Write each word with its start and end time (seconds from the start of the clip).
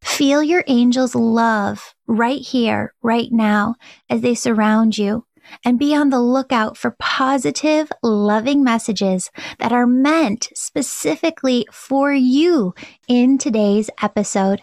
Feel 0.02 0.42
your 0.42 0.64
angels' 0.66 1.14
love 1.14 1.94
right 2.06 2.42
here, 2.42 2.92
right 3.02 3.32
now, 3.32 3.76
as 4.10 4.20
they 4.20 4.34
surround 4.34 4.98
you, 4.98 5.24
and 5.64 5.78
be 5.78 5.94
on 5.94 6.10
the 6.10 6.20
lookout 6.20 6.76
for 6.76 6.94
positive, 6.98 7.90
loving 8.02 8.62
messages 8.62 9.30
that 9.60 9.72
are 9.72 9.86
meant 9.86 10.50
specifically 10.54 11.66
for 11.72 12.12
you 12.12 12.74
in 13.08 13.38
today's 13.38 13.88
episode. 14.02 14.60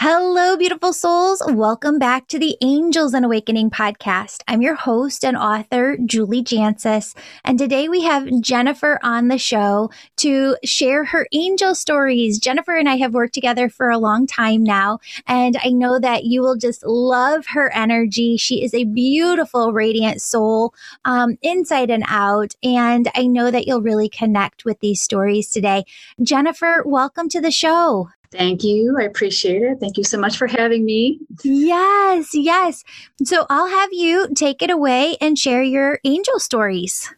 Hello, 0.00 0.56
beautiful 0.56 0.92
souls. 0.92 1.42
Welcome 1.44 1.98
back 1.98 2.28
to 2.28 2.38
the 2.38 2.56
Angels 2.60 3.14
and 3.14 3.24
Awakening 3.24 3.70
podcast. 3.70 4.42
I'm 4.46 4.62
your 4.62 4.76
host 4.76 5.24
and 5.24 5.36
author, 5.36 5.98
Julie 6.06 6.44
Jancius. 6.44 7.16
And 7.44 7.58
today 7.58 7.88
we 7.88 8.02
have 8.02 8.28
Jennifer 8.40 9.00
on 9.02 9.26
the 9.26 9.38
show 9.38 9.90
to 10.18 10.56
share 10.62 11.04
her 11.06 11.26
angel 11.32 11.74
stories. 11.74 12.38
Jennifer 12.38 12.76
and 12.76 12.88
I 12.88 12.94
have 12.98 13.12
worked 13.12 13.34
together 13.34 13.68
for 13.68 13.90
a 13.90 13.98
long 13.98 14.28
time 14.28 14.62
now, 14.62 15.00
and 15.26 15.56
I 15.64 15.70
know 15.70 15.98
that 15.98 16.22
you 16.22 16.42
will 16.42 16.56
just 16.56 16.86
love 16.86 17.46
her 17.48 17.74
energy. 17.74 18.36
She 18.36 18.62
is 18.62 18.74
a 18.74 18.84
beautiful, 18.84 19.72
radiant 19.72 20.22
soul, 20.22 20.74
um, 21.06 21.38
inside 21.42 21.90
and 21.90 22.04
out. 22.06 22.54
And 22.62 23.10
I 23.16 23.26
know 23.26 23.50
that 23.50 23.66
you'll 23.66 23.82
really 23.82 24.08
connect 24.08 24.64
with 24.64 24.78
these 24.78 25.02
stories 25.02 25.50
today. 25.50 25.86
Jennifer, 26.22 26.84
welcome 26.86 27.28
to 27.30 27.40
the 27.40 27.50
show. 27.50 28.10
Thank 28.30 28.62
you. 28.62 28.96
I 28.98 29.04
appreciate 29.04 29.62
it. 29.62 29.78
Thank 29.80 29.96
you 29.96 30.04
so 30.04 30.18
much 30.18 30.36
for 30.36 30.46
having 30.46 30.84
me. 30.84 31.18
Yes, 31.42 32.34
yes. 32.34 32.84
So 33.24 33.46
I'll 33.48 33.68
have 33.68 33.90
you 33.92 34.28
take 34.34 34.62
it 34.62 34.70
away 34.70 35.16
and 35.20 35.38
share 35.38 35.62
your 35.62 35.98
angel 36.04 36.38
stories. 36.38 37.12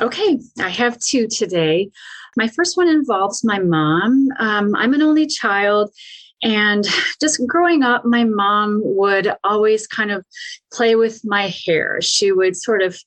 Okay, 0.00 0.40
I 0.58 0.70
have 0.70 0.98
two 0.98 1.28
today. 1.28 1.90
My 2.36 2.48
first 2.48 2.76
one 2.76 2.88
involves 2.88 3.44
my 3.44 3.58
mom. 3.58 4.28
Um, 4.38 4.74
I'm 4.74 4.94
an 4.94 5.02
only 5.02 5.26
child. 5.26 5.90
And 6.42 6.84
just 7.20 7.46
growing 7.46 7.82
up, 7.82 8.04
my 8.04 8.24
mom 8.24 8.80
would 8.84 9.32
always 9.44 9.86
kind 9.86 10.10
of 10.10 10.24
play 10.72 10.94
with 10.94 11.20
my 11.24 11.48
hair. 11.66 12.00
She 12.00 12.32
would 12.32 12.56
sort 12.56 12.82
of 12.82 12.98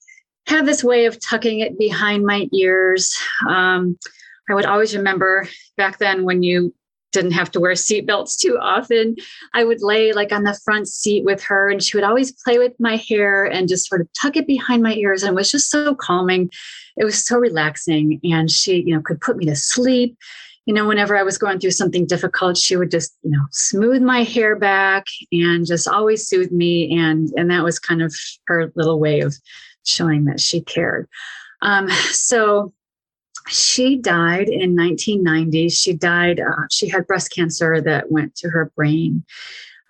have 0.47 0.65
this 0.65 0.83
way 0.83 1.05
of 1.05 1.19
tucking 1.19 1.59
it 1.59 1.77
behind 1.77 2.25
my 2.25 2.47
ears. 2.53 3.15
Um, 3.47 3.97
I 4.49 4.53
would 4.53 4.65
always 4.65 4.95
remember 4.95 5.47
back 5.75 5.97
then 5.97 6.23
when 6.23 6.41
you 6.41 6.73
didn't 7.11 7.31
have 7.31 7.51
to 7.51 7.59
wear 7.59 7.73
seatbelts 7.73 8.37
too 8.37 8.57
often. 8.61 9.15
I 9.53 9.63
would 9.63 9.81
lay 9.81 10.13
like 10.13 10.31
on 10.31 10.43
the 10.43 10.59
front 10.65 10.87
seat 10.87 11.23
with 11.25 11.41
her, 11.43 11.69
and 11.69 11.81
she 11.81 11.97
would 11.97 12.03
always 12.03 12.31
play 12.31 12.57
with 12.57 12.73
my 12.79 12.97
hair 12.97 13.45
and 13.45 13.67
just 13.67 13.87
sort 13.87 14.01
of 14.01 14.09
tuck 14.13 14.35
it 14.35 14.47
behind 14.47 14.83
my 14.83 14.93
ears. 14.93 15.23
And 15.23 15.31
it 15.31 15.35
was 15.35 15.51
just 15.51 15.69
so 15.69 15.95
calming. 15.95 16.49
It 16.97 17.05
was 17.05 17.25
so 17.25 17.37
relaxing. 17.37 18.19
And 18.23 18.51
she, 18.51 18.83
you 18.85 18.95
know, 18.95 19.01
could 19.01 19.21
put 19.21 19.37
me 19.37 19.45
to 19.45 19.55
sleep. 19.55 20.17
You 20.65 20.73
know, 20.73 20.85
whenever 20.85 21.15
I 21.15 21.23
was 21.23 21.37
going 21.37 21.59
through 21.59 21.71
something 21.71 22.05
difficult, 22.05 22.57
she 22.57 22.75
would 22.75 22.91
just, 22.91 23.15
you 23.23 23.31
know, 23.31 23.45
smooth 23.51 24.01
my 24.01 24.23
hair 24.23 24.57
back 24.57 25.05
and 25.31 25.65
just 25.65 25.87
always 25.87 26.27
soothe 26.27 26.51
me. 26.51 26.93
And 26.97 27.31
and 27.37 27.49
that 27.51 27.63
was 27.63 27.79
kind 27.79 28.01
of 28.01 28.13
her 28.47 28.71
little 28.75 28.99
way 28.99 29.21
of 29.21 29.33
showing 29.85 30.25
that 30.25 30.41
she 30.41 30.59
cared. 30.59 31.07
Um, 31.61 31.89
so 32.11 32.73
she 33.47 33.97
died 33.97 34.49
in 34.49 34.75
1990. 34.75 35.69
She 35.69 35.93
died, 35.93 36.39
uh, 36.39 36.67
she 36.71 36.87
had 36.87 37.07
breast 37.07 37.33
cancer 37.33 37.81
that 37.81 38.11
went 38.11 38.35
to 38.35 38.49
her 38.49 38.71
brain. 38.75 39.23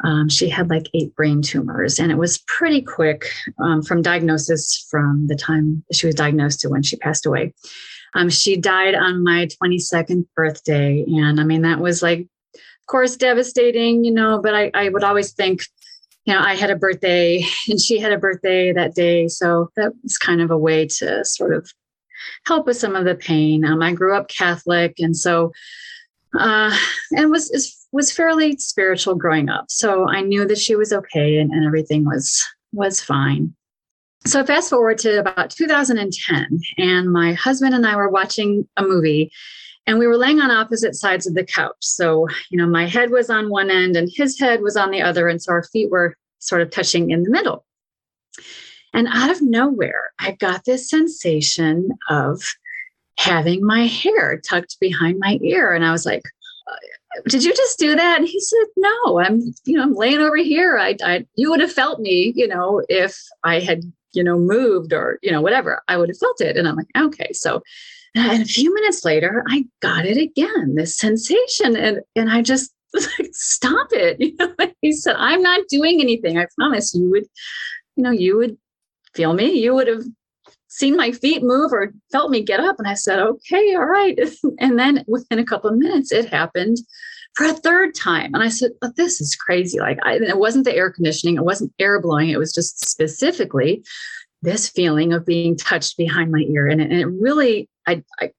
Um, 0.03 0.29
she 0.29 0.47
had 0.47 0.69
like 0.69 0.87
eight 0.93 1.15
brain 1.15 1.41
tumors, 1.41 1.99
and 1.99 2.11
it 2.11 2.17
was 2.17 2.37
pretty 2.45 2.83
quick 2.83 3.31
um, 3.57 3.81
from 3.81 4.03
diagnosis 4.03 4.85
from 4.91 5.25
the 5.27 5.35
time 5.35 5.83
she 5.91 6.05
was 6.05 6.15
diagnosed 6.15 6.59
to 6.61 6.69
when 6.69 6.83
she 6.83 6.97
passed 6.97 7.25
away. 7.25 7.53
Um, 8.13 8.29
she 8.29 8.57
died 8.57 8.95
on 8.95 9.23
my 9.23 9.47
22nd 9.61 10.25
birthday. 10.35 11.03
And 11.07 11.39
I 11.39 11.43
mean, 11.43 11.61
that 11.63 11.79
was 11.79 12.01
like, 12.01 12.21
of 12.55 12.87
course, 12.87 13.15
devastating, 13.15 14.03
you 14.03 14.11
know, 14.11 14.39
but 14.41 14.55
I, 14.55 14.71
I 14.73 14.89
would 14.89 15.03
always 15.03 15.33
think, 15.33 15.63
you 16.25 16.33
know, 16.33 16.39
I 16.39 16.55
had 16.55 16.71
a 16.71 16.75
birthday 16.75 17.45
and 17.69 17.79
she 17.79 17.99
had 17.99 18.11
a 18.11 18.17
birthday 18.17 18.71
that 18.73 18.95
day. 18.95 19.27
So 19.27 19.69
that 19.75 19.93
was 20.03 20.17
kind 20.17 20.41
of 20.41 20.51
a 20.51 20.57
way 20.57 20.87
to 20.87 21.23
sort 21.25 21.53
of 21.53 21.69
help 22.45 22.65
with 22.65 22.77
some 22.77 22.95
of 22.95 23.05
the 23.05 23.15
pain. 23.15 23.65
Um, 23.65 23.81
I 23.81 23.93
grew 23.93 24.15
up 24.15 24.29
Catholic, 24.29 24.95
and 24.99 25.15
so 25.15 25.51
uh, 26.37 26.75
and 27.11 27.31
was 27.31 27.85
was 27.91 28.11
fairly 28.11 28.57
spiritual 28.57 29.15
growing 29.15 29.49
up. 29.49 29.65
So 29.69 30.07
I 30.07 30.21
knew 30.21 30.45
that 30.45 30.57
she 30.57 30.75
was 30.75 30.93
okay, 30.93 31.37
and, 31.37 31.51
and 31.51 31.65
everything 31.65 32.05
was 32.05 32.45
was 32.73 33.01
fine. 33.01 33.53
So 34.25 34.43
fast 34.43 34.69
forward 34.69 34.97
to 34.99 35.19
about 35.19 35.51
2010, 35.51 36.59
and 36.77 37.11
my 37.11 37.33
husband 37.33 37.73
and 37.73 37.85
I 37.85 37.95
were 37.95 38.09
watching 38.09 38.67
a 38.75 38.83
movie, 38.83 39.31
and 39.85 39.99
we 39.99 40.07
were 40.07 40.17
laying 40.17 40.41
on 40.41 40.51
opposite 40.51 40.95
sides 40.95 41.27
of 41.27 41.33
the 41.33 41.45
couch. 41.45 41.75
So 41.79 42.27
you 42.49 42.57
know, 42.57 42.67
my 42.67 42.87
head 42.87 43.11
was 43.11 43.29
on 43.29 43.49
one 43.49 43.71
end, 43.71 43.95
and 43.95 44.09
his 44.13 44.39
head 44.39 44.61
was 44.61 44.75
on 44.75 44.91
the 44.91 45.01
other, 45.01 45.27
and 45.27 45.41
so 45.41 45.53
our 45.53 45.63
feet 45.63 45.89
were 45.89 46.15
sort 46.39 46.61
of 46.61 46.69
touching 46.69 47.11
in 47.11 47.23
the 47.23 47.31
middle. 47.31 47.65
And 48.97 49.07
out 49.09 49.29
of 49.29 49.43
nowhere, 49.43 50.11
I 50.17 50.31
got 50.31 50.65
this 50.65 50.89
sensation 50.89 51.89
of 52.09 52.41
having 53.19 53.63
my 53.63 53.85
hair 53.85 54.41
tucked 54.41 54.79
behind 54.79 55.19
my 55.19 55.37
ear. 55.43 55.71
And 55.71 55.85
I 55.85 55.91
was 55.91 56.03
like, 56.03 56.23
uh, 56.67 57.21
did 57.27 57.43
you 57.43 57.53
just 57.53 57.77
do 57.77 57.95
that? 57.95 58.17
And 58.17 58.27
he 58.27 58.39
said, 58.39 58.65
no, 58.75 59.19
I'm, 59.19 59.53
you 59.65 59.77
know, 59.77 59.83
I'm 59.83 59.93
laying 59.93 60.17
over 60.17 60.37
here. 60.37 60.79
I, 60.79 60.97
I, 61.03 61.27
you 61.35 61.51
would 61.51 61.59
have 61.59 61.71
felt 61.71 61.99
me, 61.99 62.33
you 62.35 62.47
know, 62.47 62.81
if 62.89 63.21
I 63.43 63.59
had, 63.59 63.81
you 64.13 64.23
know, 64.23 64.39
moved 64.39 64.93
or, 64.93 65.19
you 65.21 65.31
know, 65.31 65.41
whatever, 65.41 65.83
I 65.87 65.97
would 65.97 66.09
have 66.09 66.17
felt 66.17 66.41
it. 66.41 66.57
And 66.57 66.67
I'm 66.67 66.75
like, 66.75 66.89
okay. 66.97 67.31
So, 67.33 67.61
and 68.15 68.41
a 68.41 68.45
few 68.45 68.73
minutes 68.73 69.05
later, 69.05 69.43
I 69.47 69.65
got 69.79 70.07
it 70.07 70.17
again, 70.17 70.73
this 70.73 70.97
sensation. 70.97 71.75
And, 71.75 71.99
and 72.15 72.31
I 72.31 72.41
just 72.41 72.73
like, 72.95 73.29
stop 73.33 73.89
it. 73.91 74.17
You 74.19 74.35
know, 74.39 74.55
he 74.81 74.91
said, 74.91 75.17
I'm 75.19 75.43
not 75.43 75.67
doing 75.69 76.01
anything. 76.01 76.39
I 76.39 76.47
promise 76.57 76.95
you 76.95 77.11
would, 77.11 77.25
you 77.95 78.03
know, 78.03 78.11
you 78.11 78.37
would 78.37 78.57
feel 79.17 79.33
me? 79.33 79.51
You 79.51 79.73
would 79.73 79.87
have 79.87 80.03
seen 80.67 80.95
my 80.95 81.11
feet 81.11 81.43
move 81.43 81.73
or 81.73 81.93
felt 82.11 82.31
me 82.31 82.43
get 82.43 82.59
up. 82.59 82.75
And 82.77 82.87
I 82.87 82.93
said, 82.93 83.19
okay, 83.19 83.75
all 83.75 83.85
right. 83.85 84.17
And 84.59 84.79
then 84.79 85.03
within 85.07 85.39
a 85.39 85.45
couple 85.45 85.69
of 85.69 85.77
minutes, 85.77 86.11
it 86.11 86.29
happened 86.29 86.77
for 87.33 87.45
a 87.45 87.53
third 87.53 87.95
time. 87.95 88.33
And 88.33 88.43
I 88.43 88.49
said, 88.49 88.71
this 88.95 89.19
is 89.19 89.35
crazy. 89.35 89.79
Like 89.79 89.99
I, 90.03 90.15
it 90.15 90.37
wasn't 90.37 90.65
the 90.65 90.75
air 90.75 90.91
conditioning. 90.91 91.35
It 91.35 91.45
wasn't 91.45 91.73
air 91.79 91.99
blowing. 91.99 92.29
It 92.29 92.39
was 92.39 92.53
just 92.53 92.89
specifically 92.89 93.83
this 94.41 94.69
feeling 94.69 95.13
of 95.13 95.25
being 95.25 95.57
touched 95.57 95.97
behind 95.97 96.31
my 96.31 96.45
ear. 96.47 96.67
And 96.67 96.79
it, 96.79 96.91
and 96.91 96.99
it 96.99 97.07
really, 97.07 97.69
I, 97.87 98.03
I, 98.21 98.31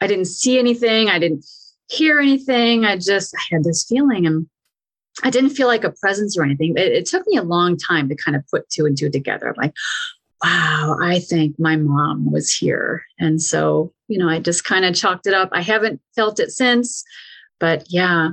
I 0.00 0.06
didn't 0.06 0.26
see 0.26 0.58
anything. 0.58 1.08
I 1.08 1.18
didn't 1.18 1.44
hear 1.88 2.18
anything. 2.18 2.84
I 2.84 2.96
just 2.96 3.34
I 3.36 3.54
had 3.54 3.64
this 3.64 3.84
feeling 3.84 4.26
and 4.26 4.46
I 5.22 5.30
didn't 5.30 5.50
feel 5.50 5.66
like 5.66 5.84
a 5.84 5.92
presence 5.92 6.36
or 6.36 6.42
anything. 6.42 6.74
It, 6.76 6.92
it, 6.92 7.06
took 7.06 7.26
me 7.26 7.36
a 7.36 7.42
long 7.42 7.76
time 7.76 8.08
to 8.08 8.16
kind 8.16 8.36
of 8.36 8.46
put 8.48 8.68
two 8.70 8.86
and 8.86 8.96
two 8.96 9.10
together. 9.10 9.48
I'm 9.48 9.54
like, 9.56 9.74
wow, 10.42 10.96
I 11.02 11.20
think 11.20 11.58
my 11.58 11.76
mom 11.76 12.30
was 12.30 12.52
here. 12.52 13.04
And 13.18 13.40
so, 13.40 13.92
you 14.08 14.18
know, 14.18 14.28
I 14.28 14.40
just 14.40 14.64
kind 14.64 14.84
of 14.84 14.94
chalked 14.94 15.26
it 15.26 15.34
up. 15.34 15.50
I 15.52 15.60
haven't 15.60 16.00
felt 16.16 16.40
it 16.40 16.50
since, 16.50 17.04
but 17.60 17.84
yeah, 17.88 18.30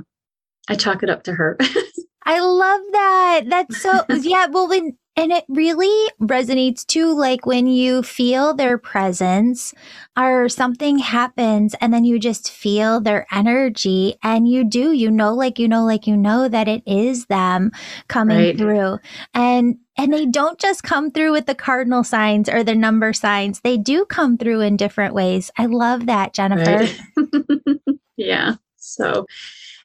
I 0.68 0.74
chalk 0.74 1.02
it 1.02 1.10
up 1.10 1.22
to 1.24 1.34
her. 1.34 1.56
I 2.24 2.40
love 2.40 2.80
that. 2.92 3.40
That's 3.46 3.80
so, 3.80 4.04
yeah. 4.20 4.46
Well, 4.46 4.68
when, 4.68 4.96
and 5.20 5.32
it 5.32 5.44
really 5.50 6.10
resonates 6.18 6.86
too, 6.86 7.14
like 7.14 7.44
when 7.44 7.66
you 7.66 8.02
feel 8.02 8.54
their 8.54 8.78
presence 8.78 9.74
or 10.18 10.48
something 10.48 10.98
happens 10.98 11.74
and 11.82 11.92
then 11.92 12.06
you 12.06 12.18
just 12.18 12.50
feel 12.50 13.02
their 13.02 13.26
energy 13.30 14.14
and 14.22 14.48
you 14.48 14.64
do, 14.64 14.92
you 14.92 15.10
know, 15.10 15.34
like, 15.34 15.58
you 15.58 15.68
know, 15.68 15.84
like, 15.84 16.06
you 16.06 16.16
know 16.16 16.48
that 16.48 16.68
it 16.68 16.82
is 16.86 17.26
them 17.26 17.70
coming 18.08 18.38
right. 18.38 18.56
through. 18.56 18.98
And, 19.34 19.76
and 19.98 20.10
they 20.10 20.24
don't 20.24 20.58
just 20.58 20.84
come 20.84 21.10
through 21.10 21.32
with 21.32 21.44
the 21.44 21.54
cardinal 21.54 22.02
signs 22.02 22.48
or 22.48 22.64
the 22.64 22.74
number 22.74 23.12
signs. 23.12 23.60
They 23.60 23.76
do 23.76 24.06
come 24.06 24.38
through 24.38 24.62
in 24.62 24.78
different 24.78 25.12
ways. 25.12 25.50
I 25.58 25.66
love 25.66 26.06
that, 26.06 26.32
Jennifer. 26.32 26.88
Right. 27.18 27.78
yeah. 28.16 28.54
So, 28.78 29.26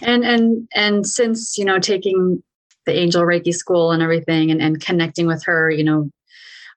and, 0.01 0.23
and, 0.23 0.65
and 0.73 1.05
since, 1.05 1.57
you 1.57 1.65
know, 1.65 1.77
taking 1.77 2.41
the 2.85 2.97
angel 2.97 3.23
reiki 3.23 3.53
school 3.53 3.91
and 3.91 4.01
everything 4.01 4.51
and, 4.51 4.61
and 4.61 4.81
connecting 4.81 5.27
with 5.27 5.43
her 5.43 5.69
you 5.69 5.83
know 5.83 6.09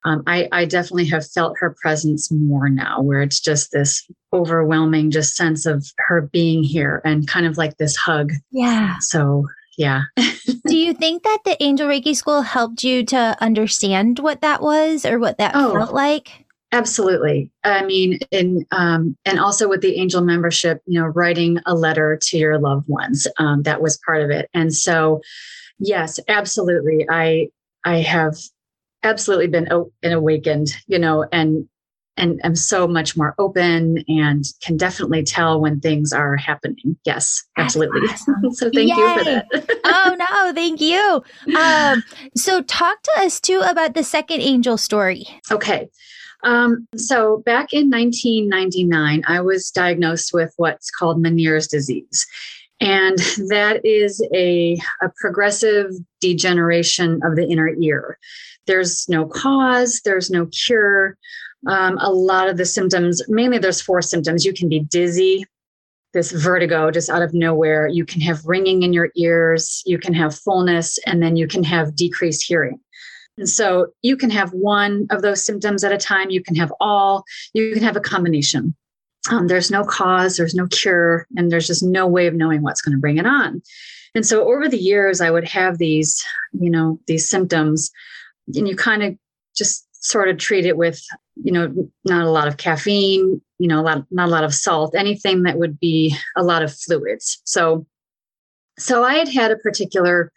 um, 0.05 0.22
I, 0.26 0.49
I 0.52 0.64
definitely 0.64 1.06
have 1.06 1.28
felt 1.28 1.56
her 1.58 1.75
presence 1.82 2.31
more 2.31 2.69
now, 2.69 3.02
where 3.02 3.20
it's 3.20 3.40
just 3.40 3.72
this 3.72 4.08
overwhelming 4.32 5.10
just 5.10 5.34
sense 5.34 5.66
of 5.66 5.90
her 5.99 6.22
being 6.32 6.62
here 6.62 7.02
and 7.05 7.26
kind 7.26 7.46
of 7.46 7.58
like 7.58 7.78
this 7.78 7.96
hug. 7.96 8.31
Yeah. 8.52 8.94
So 9.00 9.44
yeah. 9.78 10.02
Do 10.66 10.76
you 10.76 10.93
think 10.93 11.22
that 11.22 11.38
the 11.44 11.62
Angel 11.62 11.88
Reiki 11.88 12.14
School 12.14 12.43
helped 12.43 12.82
you 12.82 13.05
to 13.06 13.37
understand 13.40 14.19
what 14.19 14.40
that 14.40 14.60
was 14.60 15.06
or 15.06 15.19
what 15.19 15.38
that 15.38 15.52
oh, 15.55 15.72
felt 15.72 15.94
like? 15.94 16.44
Absolutely. 16.72 17.50
I 17.64 17.84
mean, 17.84 18.19
in 18.31 18.66
um, 18.72 19.16
and 19.25 19.38
also 19.38 19.69
with 19.69 19.81
the 19.81 19.99
angel 19.99 20.20
membership, 20.20 20.82
you 20.84 21.00
know, 21.00 21.06
writing 21.06 21.60
a 21.64 21.75
letter 21.75 22.19
to 22.20 22.37
your 22.37 22.58
loved 22.58 22.87
ones, 22.88 23.26
um, 23.38 23.62
that 23.62 23.81
was 23.81 23.99
part 24.05 24.20
of 24.20 24.31
it. 24.31 24.50
And 24.52 24.75
so, 24.75 25.22
yes, 25.78 26.20
absolutely. 26.28 27.06
I 27.08 27.48
I 27.84 27.98
have 27.98 28.36
absolutely 29.02 29.48
been 29.48 29.72
o- 29.72 29.92
awakened, 30.02 30.70
you 30.86 30.98
know, 30.98 31.26
and 31.32 31.69
and 32.16 32.40
I'm 32.42 32.56
so 32.56 32.88
much 32.88 33.16
more 33.16 33.34
open 33.38 34.04
and 34.08 34.44
can 34.60 34.76
definitely 34.76 35.22
tell 35.22 35.60
when 35.60 35.80
things 35.80 36.12
are 36.12 36.36
happening. 36.36 36.96
Yes, 37.04 37.44
absolutely. 37.56 38.00
Awesome. 38.10 38.52
so 38.52 38.70
thank 38.75 38.90
Yay. 38.90 38.96
you 38.96 39.19
for 39.19 39.25
that. 39.25 39.80
oh 39.84 40.16
no, 40.19 40.52
thank 40.52 40.80
you. 40.80 41.22
Um, 41.56 42.02
so 42.36 42.60
talk 42.62 43.02
to 43.02 43.12
us 43.19 43.40
too 43.40 43.62
about 43.64 43.94
the 43.94 44.02
second 44.02 44.40
angel 44.40 44.76
story. 44.76 45.26
Okay. 45.50 45.88
Um, 46.44 46.86
so 46.96 47.38
back 47.44 47.72
in 47.72 47.90
1999, 47.90 49.22
I 49.26 49.40
was 49.40 49.70
diagnosed 49.70 50.32
with 50.32 50.52
what's 50.56 50.90
called 50.90 51.22
Meniere's 51.22 51.66
disease. 51.66 52.26
And 52.80 53.19
that 53.48 53.80
is 53.84 54.25
a, 54.32 54.80
a 55.02 55.10
progressive 55.20 55.90
degeneration 56.20 57.20
of 57.25 57.36
the 57.36 57.46
inner 57.46 57.75
ear. 57.80 58.19
There's 58.66 59.08
no 59.08 59.26
cause, 59.26 60.00
there's 60.04 60.30
no 60.30 60.46
cure. 60.46 61.16
Um, 61.66 61.98
a 61.98 62.12
lot 62.12 62.48
of 62.48 62.56
the 62.56 62.64
symptoms, 62.64 63.20
mainly 63.28 63.58
there's 63.58 63.80
four 63.80 64.00
symptoms. 64.00 64.44
You 64.44 64.52
can 64.52 64.69
be 64.69 64.80
dizzy, 64.80 65.44
this 66.14 66.30
vertigo 66.30 66.90
just 66.90 67.10
out 67.10 67.22
of 67.22 67.34
nowhere. 67.34 67.88
You 67.88 68.04
can 68.04 68.20
have 68.20 68.44
ringing 68.44 68.82
in 68.82 68.92
your 68.92 69.10
ears, 69.16 69.82
you 69.84 69.98
can 69.98 70.14
have 70.14 70.38
fullness, 70.38 70.98
and 71.06 71.22
then 71.22 71.36
you 71.36 71.46
can 71.46 71.64
have 71.64 71.96
decreased 71.96 72.44
hearing. 72.46 72.78
And 73.36 73.48
so 73.48 73.88
you 74.02 74.16
can 74.16 74.31
have 74.31 74.50
one 74.50 75.06
of 75.10 75.22
those 75.22 75.44
symptoms 75.44 75.84
at 75.84 75.92
a 75.92 75.98
time, 75.98 76.31
you 76.31 76.42
can 76.42 76.56
have 76.56 76.72
all, 76.81 77.24
you 77.54 77.72
can 77.72 77.82
have 77.82 77.96
a 77.96 78.00
combination. 78.00 78.74
Um, 79.30 79.46
there's 79.46 79.70
no 79.70 79.84
cause, 79.84 80.36
there's 80.36 80.54
no 80.54 80.66
cure, 80.69 81.26
and 81.36 81.50
there's 81.50 81.66
just 81.66 81.82
no 81.82 82.06
way 82.06 82.26
of 82.26 82.34
knowing 82.34 82.62
what's 82.62 82.80
going 82.80 82.96
to 82.96 83.00
bring 83.00 83.19
it 83.19 83.26
on. 83.26 83.62
And 84.14 84.26
so 84.26 84.48
over 84.48 84.69
the 84.69 84.78
years, 84.78 85.20
I 85.20 85.30
would 85.30 85.46
have 85.48 85.78
these, 85.78 86.25
you 86.52 86.70
know, 86.70 86.98
these 87.06 87.28
symptoms, 87.28 87.90
and 88.54 88.66
you 88.66 88.75
kind 88.75 89.02
of 89.02 89.16
just 89.56 89.86
sort 89.92 90.28
of 90.28 90.38
treat 90.38 90.64
it 90.64 90.76
with, 90.76 91.02
you 91.42 91.52
know, 91.52 91.90
not 92.04 92.26
a 92.26 92.30
lot 92.30 92.48
of 92.48 92.56
caffeine, 92.56 93.40
you 93.58 93.69
know, 93.69 93.80
a 93.80 93.82
lot, 93.82 94.04
not 94.10 94.28
a 94.28 94.30
lot 94.30 94.44
of 94.44 94.54
salt, 94.54 94.94
anything 94.94 95.42
that 95.42 95.58
would 95.58 95.78
be 95.78 96.14
a 96.36 96.42
lot 96.42 96.62
of 96.62 96.74
fluids. 96.74 97.40
So, 97.44 97.86
so 98.78 99.04
I 99.04 99.14
had 99.14 99.28
had 99.28 99.50
a 99.50 99.56
particular 99.56 100.32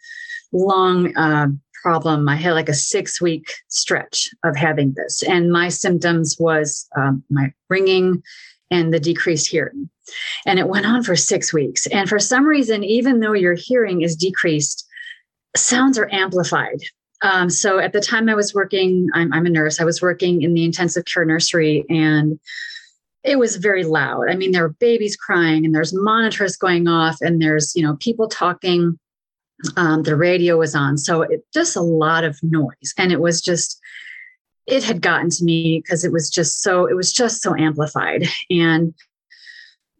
long 0.52 1.16
uh, 1.16 1.48
problem. 1.82 2.28
I 2.28 2.36
had 2.36 2.52
like 2.52 2.68
a 2.68 2.74
six 2.74 3.20
week 3.20 3.52
stretch 3.68 4.28
of 4.44 4.56
having 4.56 4.94
this, 4.96 5.22
and 5.22 5.50
my 5.50 5.68
symptoms 5.68 6.36
was 6.38 6.88
um, 6.96 7.22
my 7.30 7.52
ringing 7.70 8.22
and 8.72 8.92
the 8.92 8.98
decreased 8.98 9.48
hearing. 9.48 9.88
And 10.46 10.58
it 10.58 10.66
went 10.66 10.86
on 10.86 11.04
for 11.04 11.14
six 11.14 11.52
weeks. 11.52 11.86
And 11.88 12.08
for 12.08 12.18
some 12.18 12.44
reason, 12.44 12.82
even 12.82 13.20
though 13.20 13.34
your 13.34 13.54
hearing 13.54 14.02
is 14.02 14.16
decreased, 14.16 14.88
sounds 15.54 15.98
are 15.98 16.08
amplified. 16.10 16.80
Um, 17.22 17.50
so 17.50 17.78
at 17.78 17.92
the 17.92 18.00
time 18.00 18.28
I 18.28 18.34
was 18.34 18.52
working, 18.54 19.08
I'm, 19.14 19.32
I'm 19.32 19.46
a 19.46 19.50
nurse, 19.50 19.80
I 19.80 19.84
was 19.84 20.02
working 20.02 20.42
in 20.42 20.54
the 20.54 20.64
intensive 20.64 21.04
care 21.04 21.24
nursery 21.24 21.84
and 21.88 22.40
it 23.22 23.38
was 23.38 23.56
very 23.56 23.84
loud. 23.84 24.28
I 24.28 24.34
mean, 24.34 24.50
there 24.50 24.62
were 24.62 24.76
babies 24.80 25.14
crying 25.14 25.64
and 25.64 25.72
there's 25.72 25.94
monitors 25.94 26.56
going 26.56 26.88
off 26.88 27.18
and 27.20 27.40
there's, 27.40 27.76
you 27.76 27.82
know, 27.82 27.96
people 28.00 28.26
talking 28.26 28.98
um, 29.76 30.02
the 30.02 30.16
radio 30.16 30.58
was 30.58 30.74
on. 30.74 30.98
So 30.98 31.22
it 31.22 31.44
just 31.54 31.76
a 31.76 31.82
lot 31.82 32.24
of 32.24 32.42
noise. 32.42 32.92
And 32.98 33.12
it 33.12 33.20
was 33.20 33.40
just, 33.40 33.78
it 34.66 34.84
had 34.84 35.02
gotten 35.02 35.30
to 35.30 35.44
me 35.44 35.80
because 35.82 36.04
it 36.04 36.12
was 36.12 36.30
just 36.30 36.62
so, 36.62 36.86
it 36.86 36.94
was 36.94 37.12
just 37.12 37.42
so 37.42 37.54
amplified. 37.56 38.26
And, 38.50 38.94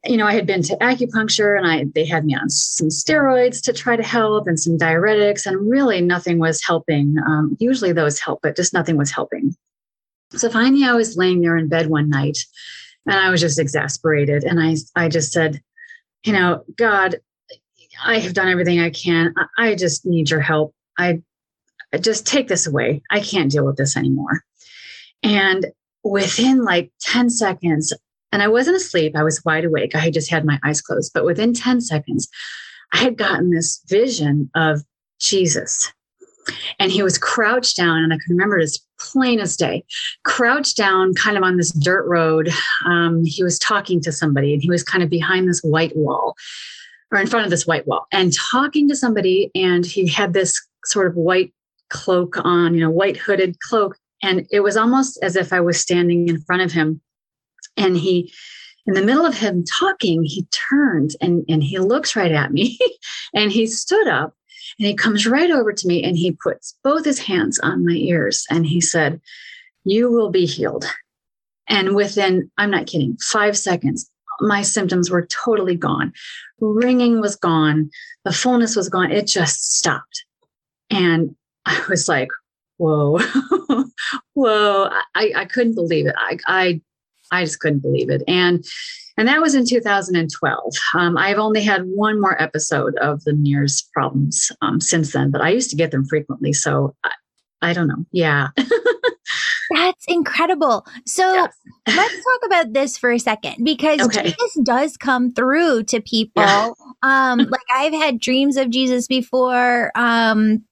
you 0.05 0.17
know, 0.17 0.27
I 0.27 0.35
had 0.35 0.47
been 0.47 0.63
to 0.63 0.77
acupuncture 0.77 1.57
and 1.57 1.67
I 1.67 1.85
they 1.95 2.05
had 2.05 2.25
me 2.25 2.35
on 2.35 2.51
some 2.51 2.89
steroids 2.89 3.63
to 3.63 3.73
try 3.73 3.95
to 3.95 4.03
help 4.03 4.49
and 4.49 4.59
some 4.59 4.77
diuretics, 4.77 5.47
and 5.47 5.71
really 5.71 6.01
nothing 6.01 6.39
was 6.41 6.61
helping. 6.65 7.17
Um, 7.25 7.57
usually 7.61 7.93
those 7.93 8.19
help, 8.19 8.41
but 8.43 8.57
just 8.57 8.75
nothing 8.75 8.97
was 8.97 9.13
helping. 9.13 9.55
So 10.33 10.51
finally, 10.51 10.85
I 10.85 10.95
was 10.95 11.17
laying 11.17 11.41
there 11.41 11.57
in 11.57 11.69
bed 11.69 11.87
one 11.87 12.11
night, 12.11 12.39
and 13.07 13.15
I 13.15 13.31
was 13.31 13.41
just 13.41 13.61
exasperated. 13.61 14.43
And 14.43 14.61
I 14.61 14.75
I 14.97 15.09
just 15.09 15.31
said, 15.31 15.61
you 16.25 16.33
know, 16.33 16.65
God, 16.77 17.21
I 18.05 18.19
have 18.19 18.35
done 18.35 18.49
everything 18.49 18.81
I 18.81 18.91
can. 18.91 19.33
I 19.57 19.77
just 19.77 20.05
need 20.05 20.31
your 20.31 20.41
help. 20.41 20.75
I 20.99 21.23
just 22.01 22.27
take 22.27 22.49
this 22.49 22.67
away. 22.67 23.03
I 23.11 23.21
can't 23.21 23.53
deal 23.53 23.65
with 23.65 23.77
this 23.77 23.97
anymore. 23.97 24.43
And 25.23 25.67
within 26.05 26.65
like 26.65 26.91
10 27.01 27.31
seconds, 27.31 27.93
and 28.33 28.43
I 28.43 28.49
wasn't 28.49 28.77
asleep, 28.77 29.15
I 29.17 29.23
was 29.23 29.45
wide 29.45 29.65
awake. 29.65 29.95
I 29.95 29.99
had 29.99 30.15
just 30.15 30.31
had 30.31 30.45
my 30.45 30.59
eyes 30.65 30.81
closed, 30.81 31.13
but 31.15 31.25
within 31.25 31.53
10 31.53 31.81
seconds, 31.81 32.29
I 32.93 32.99
had 32.99 33.17
gotten 33.17 33.51
this 33.51 33.81
vision 33.89 34.51
of 34.55 34.83
Jesus. 35.21 35.93
And 36.81 36.91
he 36.91 37.05
was 37.05 37.19
crouched 37.19 37.77
down, 37.77 37.99
and 37.99 38.13
I 38.13 38.17
can 38.17 38.35
remember 38.35 38.59
it 38.59 38.65
as 38.65 38.81
plain 38.99 39.39
as 39.39 39.57
day, 39.57 39.85
crouched 40.25 40.77
down 40.77 41.15
kind 41.15 41.37
of 41.37 41.45
on 41.45 41.57
this 41.57 41.71
dirt 41.71 42.05
road. 42.07 42.51
Um, 42.85 43.25
he 43.25 43.45
was 43.45 43.61
talking 43.61 44.01
to 44.01 44.11
somebody, 44.11 44.53
and 44.53 44.61
he 44.61 44.69
was 44.69 44.83
kind 44.83 45.05
of 45.05 45.11
behind 45.11 45.49
this 45.49 45.61
white 45.61 45.97
wall 45.97 46.35
or 47.13 47.19
in 47.19 47.27
front 47.27 47.45
of 47.45 47.51
this 47.51 47.67
white 47.67 47.87
wall 47.87 48.07
and 48.11 48.33
talking 48.33 48.89
to 48.89 48.97
somebody. 48.97 49.51
And 49.55 49.85
he 49.85 50.09
had 50.09 50.33
this 50.33 50.61
sort 50.87 51.07
of 51.07 51.15
white 51.15 51.53
cloak 51.91 52.37
on, 52.43 52.75
you 52.75 52.81
know, 52.81 52.91
white 52.91 53.19
hooded 53.19 53.61
cloak. 53.61 53.97
And 54.23 54.47
it 54.51 54.61
was 54.61 54.77
almost 54.77 55.19
as 55.23 55.37
if 55.37 55.53
I 55.53 55.61
was 55.61 55.81
standing 55.81 56.29
in 56.29 56.41
front 56.41 56.63
of 56.63 56.73
him. 56.73 57.01
And 57.77 57.97
he, 57.97 58.33
in 58.87 58.95
the 58.95 59.05
middle 59.05 59.27
of 59.27 59.37
him 59.37 59.65
talking, 59.65 60.23
he 60.25 60.47
turned 60.51 61.17
and, 61.21 61.45
and 61.49 61.63
he 61.63 61.79
looks 61.79 62.17
right 62.17 62.33
at 62.33 62.53
me 62.53 62.79
and 63.35 63.51
he 63.51 63.67
stood 63.67 64.09
up 64.09 64.35
and 64.79 64.87
he 64.87 64.95
comes 64.95 65.27
right 65.27 65.51
over 65.51 65.73
to 65.73 65.87
me 65.87 66.03
and 66.03 66.17
he 66.17 66.33
puts 66.33 66.77
both 66.85 67.05
his 67.05 67.19
hands 67.19 67.59
on 67.61 67.85
my 67.85 67.95
ears 67.95 68.47
and 68.51 68.67
he 68.67 68.81
said, 68.81 69.21
You 69.85 70.11
will 70.11 70.31
be 70.31 70.47
healed. 70.47 70.85
And 71.69 71.95
within, 71.95 72.51
I'm 72.59 72.71
not 72.71 72.87
kidding, 72.87 73.17
five 73.19 73.57
seconds, 73.57 74.11
my 74.41 74.63
symptoms 74.63 75.11
were 75.11 75.27
totally 75.27 75.77
gone. 75.77 76.13
Ringing 76.61 77.21
was 77.21 77.37
gone. 77.37 77.91
The 78.25 78.33
fullness 78.33 78.77
was 78.77 78.89
gone. 78.89 79.13
It 79.13 79.27
just 79.27 79.77
stopped. 79.77 80.25
And 80.91 81.35
I 81.65 81.81
was 81.89 82.09
like, 82.09 82.29
whoa, 82.83 83.19
whoa. 84.35 84.89
I, 85.15 85.33
I 85.37 85.45
couldn't 85.45 85.75
believe 85.75 86.07
it. 86.07 86.15
I, 86.19 86.39
I, 86.47 86.81
I 87.31 87.45
just 87.45 87.61
couldn't 87.61 87.81
believe 87.81 88.11
it. 88.11 88.23
And, 88.27 88.65
and 89.17 89.29
that 89.29 89.41
was 89.41 89.55
in 89.55 89.67
2012. 89.67 90.75
Um, 90.95 91.17
I've 91.17 91.39
only 91.39 91.63
had 91.63 91.83
one 91.85 92.21
more 92.21 92.41
episode 92.43 92.97
of 92.99 93.23
the 93.25 93.33
Meniere's 93.33 93.89
problems 93.95 94.51
um, 94.63 94.81
since 94.81 95.13
then, 95.13 95.31
but 95.31 95.41
I 95.41 95.51
used 95.51 95.71
to 95.71 95.77
get 95.77 95.91
them 95.91 96.05
frequently. 96.05 96.53
So 96.53 96.97
I, 97.05 97.11
I 97.63 97.73
don't 97.73 97.89
know. 97.89 98.05
Yeah. 98.11 98.49
That's 99.75 100.05
incredible. 100.09 100.85
So 101.07 101.23
yes. 101.23 101.55
let's 101.97 102.15
talk 102.15 102.41
about 102.47 102.73
this 102.73 102.99
for 102.99 103.13
a 103.13 103.19
second 103.19 103.65
because 103.65 104.01
okay. 104.01 104.25
Jesus 104.25 104.59
does 104.65 104.97
come 104.97 105.33
through 105.33 105.85
to 105.85 106.01
people. 106.01 106.43
Yeah. 106.43 106.71
Um, 107.03 107.39
like 107.39 107.61
I've 107.73 107.95
had 107.95 108.21
dreams 108.21 108.57
of 108.57 108.71
Jesus 108.71 109.07
before. 109.07 109.93
Um, 109.95 110.65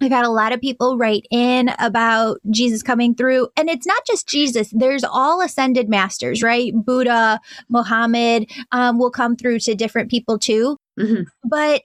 I've 0.00 0.10
had 0.10 0.24
a 0.24 0.30
lot 0.30 0.52
of 0.52 0.60
people 0.60 0.96
write 0.96 1.26
in 1.30 1.70
about 1.78 2.38
Jesus 2.50 2.82
coming 2.82 3.14
through. 3.14 3.48
And 3.56 3.68
it's 3.68 3.86
not 3.86 4.02
just 4.06 4.28
Jesus, 4.28 4.70
there's 4.70 5.04
all 5.04 5.40
ascended 5.40 5.88
masters, 5.88 6.42
right? 6.42 6.72
Buddha, 6.74 7.40
Muhammad 7.68 8.50
um, 8.72 8.98
will 8.98 9.10
come 9.10 9.36
through 9.36 9.58
to 9.60 9.74
different 9.74 10.10
people 10.10 10.38
too. 10.38 10.76
Mm-hmm. 10.98 11.22
But 11.44 11.82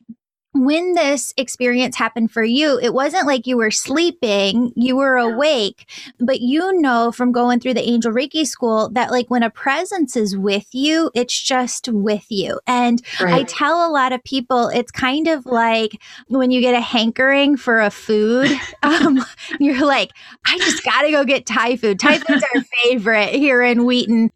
when 0.53 0.93
this 0.93 1.33
experience 1.37 1.95
happened 1.95 2.31
for 2.31 2.43
you, 2.43 2.79
it 2.79 2.93
wasn't 2.93 3.25
like 3.25 3.47
you 3.47 3.57
were 3.57 3.71
sleeping, 3.71 4.71
you 4.75 4.95
were 4.95 5.17
awake, 5.17 5.89
but 6.19 6.41
you 6.41 6.79
know 6.79 7.11
from 7.11 7.31
going 7.31 7.59
through 7.59 7.73
the 7.73 7.87
Angel 7.87 8.11
Reiki 8.11 8.45
school 8.45 8.89
that 8.89 9.11
like 9.11 9.29
when 9.29 9.43
a 9.43 9.49
presence 9.49 10.15
is 10.15 10.37
with 10.37 10.67
you, 10.73 11.09
it's 11.15 11.39
just 11.39 11.89
with 11.89 12.25
you. 12.29 12.59
And 12.67 13.01
right. 13.19 13.33
I 13.33 13.43
tell 13.43 13.87
a 13.87 13.91
lot 13.91 14.13
of 14.13 14.23
people 14.23 14.67
it's 14.67 14.91
kind 14.91 15.27
of 15.27 15.45
like 15.45 15.99
when 16.27 16.51
you 16.51 16.61
get 16.61 16.75
a 16.75 16.81
hankering 16.81 17.57
for 17.57 17.81
a 17.81 17.89
food, 17.89 18.51
um, 18.83 19.23
you're 19.59 19.85
like, 19.85 20.11
I 20.45 20.57
just 20.59 20.83
got 20.83 21.01
to 21.01 21.11
go 21.11 21.23
get 21.25 21.45
Thai 21.45 21.77
food. 21.77 21.99
Thai 21.99 22.19
food's 22.19 22.43
our 22.53 22.61
favorite 22.83 23.29
here 23.29 23.61
in 23.63 23.85
Wheaton 23.85 24.29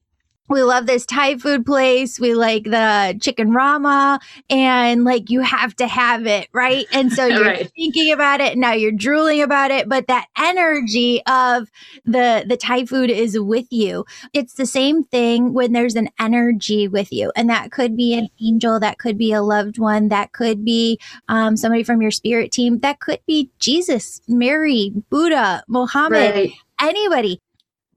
we 0.49 0.63
love 0.63 0.85
this 0.85 1.05
Thai 1.05 1.37
food 1.37 1.65
place. 1.65 2.19
We 2.19 2.33
like 2.33 2.63
the 2.63 3.17
chicken 3.21 3.51
rama 3.51 4.19
and 4.49 5.03
like 5.03 5.29
you 5.29 5.41
have 5.41 5.75
to 5.77 5.87
have 5.87 6.25
it, 6.25 6.47
right? 6.53 6.85
And 6.93 7.11
so 7.11 7.25
you're 7.25 7.43
right. 7.43 7.71
thinking 7.75 8.11
about 8.11 8.39
it. 8.39 8.57
Now 8.57 8.73
you're 8.73 8.91
drooling 8.91 9.41
about 9.41 9.71
it, 9.71 9.89
but 9.89 10.07
that 10.07 10.27
energy 10.37 11.21
of 11.27 11.69
the, 12.05 12.45
the 12.47 12.57
Thai 12.57 12.85
food 12.85 13.09
is 13.09 13.39
with 13.39 13.67
you. 13.71 14.05
It's 14.33 14.53
the 14.53 14.65
same 14.65 15.03
thing 15.03 15.53
when 15.53 15.73
there's 15.73 15.95
an 15.95 16.09
energy 16.19 16.87
with 16.87 17.11
you. 17.11 17.31
And 17.35 17.49
that 17.49 17.71
could 17.71 17.97
be 17.97 18.13
an 18.13 18.29
angel. 18.41 18.79
That 18.79 18.99
could 18.99 19.17
be 19.17 19.33
a 19.33 19.41
loved 19.41 19.77
one. 19.77 20.07
That 20.09 20.31
could 20.31 20.63
be 20.63 20.99
um, 21.27 21.57
somebody 21.57 21.83
from 21.83 22.01
your 22.01 22.11
spirit 22.11 22.51
team. 22.51 22.79
That 22.79 22.99
could 22.99 23.19
be 23.27 23.51
Jesus, 23.59 24.21
Mary, 24.27 24.93
Buddha, 25.09 25.63
Muhammad, 25.67 26.35
right. 26.35 26.51
anybody. 26.81 27.41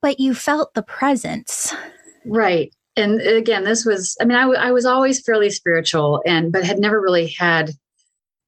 But 0.02 0.18
you 0.18 0.34
felt 0.34 0.72
the 0.74 0.82
presence. 0.82 1.74
Right. 2.24 2.74
And 2.96 3.20
again, 3.20 3.64
this 3.64 3.84
was, 3.84 4.16
I 4.20 4.24
mean, 4.24 4.36
I, 4.36 4.42
w- 4.42 4.58
I 4.58 4.72
was 4.72 4.84
always 4.84 5.20
fairly 5.20 5.50
spiritual 5.50 6.22
and, 6.26 6.52
but 6.52 6.64
had 6.64 6.78
never 6.78 7.00
really 7.00 7.28
had 7.28 7.70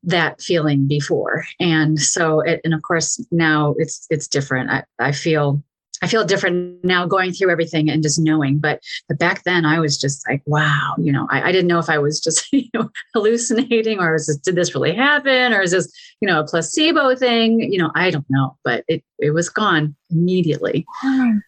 that 0.05 0.41
feeling 0.43 0.89
before. 0.89 1.45
And 1.61 2.01
so, 2.01 2.41
it, 2.41 2.61
and 2.65 2.75
of 2.75 2.83
course 2.83 3.25
now 3.31 3.75
it's, 3.79 4.07
it's 4.11 4.27
different. 4.27 4.71
I, 4.71 4.85
I 4.99 5.13
feel, 5.13 5.63
I 6.03 6.09
feel 6.09 6.25
different 6.25 6.85
now 6.85 7.07
going 7.07 7.33
through 7.33 7.51
everything 7.51 7.89
and 7.89 8.03
just 8.03 8.19
knowing, 8.19 8.59
but, 8.59 8.83
but 9.09 9.21
back 9.21 9.45
then 9.45 9.65
I 9.65 9.79
was 9.79 9.97
just 9.97 10.29
like, 10.29 10.43
wow, 10.45 10.97
you 10.99 11.13
know, 11.13 11.29
I, 11.31 11.43
I 11.43 11.53
didn't 11.53 11.69
know 11.69 11.79
if 11.79 11.89
I 11.89 11.99
was 11.99 12.21
just, 12.21 12.45
you 12.53 12.69
know, 12.75 12.91
hallucinating 13.15 14.01
or 14.01 14.17
is 14.17 14.27
this, 14.27 14.39
did 14.39 14.57
this 14.57 14.75
really 14.75 14.95
happen? 14.95 15.53
Or 15.53 15.63
is 15.63 15.71
this, 15.71 15.91
you 16.21 16.27
know, 16.27 16.41
a 16.41 16.47
placebo 16.47 17.15
thing? 17.15 17.61
You 17.61 17.79
know, 17.79 17.93
I 17.95 18.11
don't 18.11 18.29
know, 18.29 18.57
but 18.65 18.85
it, 18.89 19.05
it 19.21 19.31
was 19.31 19.49
gone 19.49 19.95
immediately. 20.11 20.85
Hmm. 21.01 21.39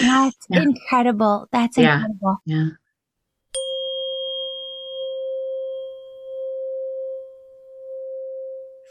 That's 0.00 0.46
yeah. 0.48 0.62
incredible. 0.62 1.48
That's 1.52 1.76
yeah. 1.78 1.96
incredible. 1.96 2.36
Yeah. 2.46 2.68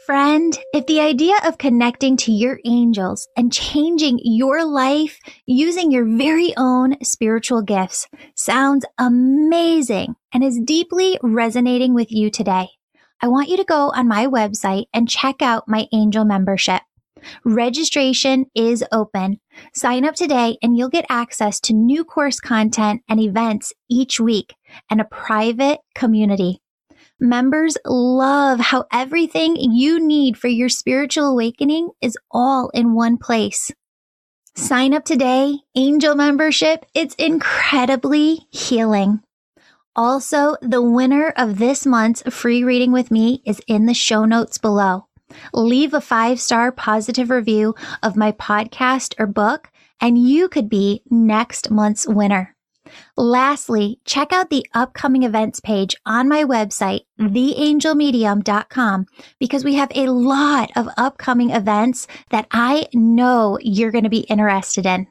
Friend, 0.06 0.58
if 0.74 0.84
the 0.84 1.00
idea 1.00 1.34
of 1.46 1.56
connecting 1.56 2.18
to 2.18 2.32
your 2.32 2.60
angels 2.66 3.26
and 3.38 3.50
changing 3.50 4.20
your 4.22 4.62
life 4.62 5.18
using 5.46 5.90
your 5.90 6.04
very 6.04 6.52
own 6.58 7.02
spiritual 7.02 7.62
gifts 7.62 8.06
sounds 8.34 8.84
amazing 8.98 10.14
and 10.34 10.44
is 10.44 10.60
deeply 10.62 11.18
resonating 11.22 11.94
with 11.94 12.12
you 12.12 12.30
today, 12.30 12.68
I 13.22 13.28
want 13.28 13.48
you 13.48 13.56
to 13.56 13.64
go 13.64 13.92
on 13.96 14.06
my 14.06 14.26
website 14.26 14.88
and 14.92 15.08
check 15.08 15.40
out 15.40 15.68
my 15.68 15.86
angel 15.90 16.26
membership. 16.26 16.82
Registration 17.44 18.46
is 18.54 18.84
open. 18.92 19.40
Sign 19.74 20.04
up 20.04 20.14
today 20.14 20.56
and 20.62 20.76
you'll 20.76 20.88
get 20.88 21.06
access 21.08 21.60
to 21.60 21.72
new 21.72 22.04
course 22.04 22.40
content 22.40 23.02
and 23.08 23.20
events 23.20 23.72
each 23.88 24.20
week 24.20 24.54
and 24.90 25.00
a 25.00 25.04
private 25.04 25.80
community. 25.94 26.60
Members 27.20 27.76
love 27.86 28.58
how 28.60 28.84
everything 28.92 29.56
you 29.56 30.04
need 30.04 30.36
for 30.36 30.48
your 30.48 30.68
spiritual 30.68 31.26
awakening 31.26 31.90
is 32.00 32.18
all 32.30 32.70
in 32.70 32.94
one 32.94 33.18
place. 33.18 33.70
Sign 34.56 34.94
up 34.94 35.04
today, 35.04 35.58
Angel 35.74 36.14
membership. 36.14 36.84
It's 36.94 37.14
incredibly 37.16 38.46
healing. 38.50 39.20
Also, 39.96 40.56
the 40.60 40.82
winner 40.82 41.32
of 41.36 41.58
this 41.58 41.86
month's 41.86 42.22
free 42.22 42.64
reading 42.64 42.90
with 42.92 43.10
me 43.10 43.42
is 43.44 43.60
in 43.68 43.86
the 43.86 43.94
show 43.94 44.24
notes 44.24 44.58
below. 44.58 45.06
Leave 45.52 45.94
a 45.94 46.00
five 46.00 46.40
star 46.40 46.72
positive 46.72 47.30
review 47.30 47.74
of 48.02 48.16
my 48.16 48.32
podcast 48.32 49.14
or 49.18 49.26
book, 49.26 49.70
and 50.00 50.18
you 50.18 50.48
could 50.48 50.68
be 50.68 51.02
next 51.10 51.70
month's 51.70 52.06
winner. 52.06 52.54
Lastly, 53.16 53.98
check 54.04 54.32
out 54.32 54.50
the 54.50 54.66
upcoming 54.74 55.22
events 55.22 55.60
page 55.60 55.96
on 56.04 56.28
my 56.28 56.44
website, 56.44 57.02
theangelmedium.com, 57.18 59.06
because 59.38 59.64
we 59.64 59.74
have 59.74 59.90
a 59.94 60.08
lot 60.08 60.70
of 60.76 60.88
upcoming 60.96 61.50
events 61.50 62.06
that 62.30 62.46
I 62.50 62.88
know 62.92 63.58
you're 63.60 63.90
going 63.90 64.04
to 64.04 64.10
be 64.10 64.20
interested 64.20 64.86
in. 64.86 65.06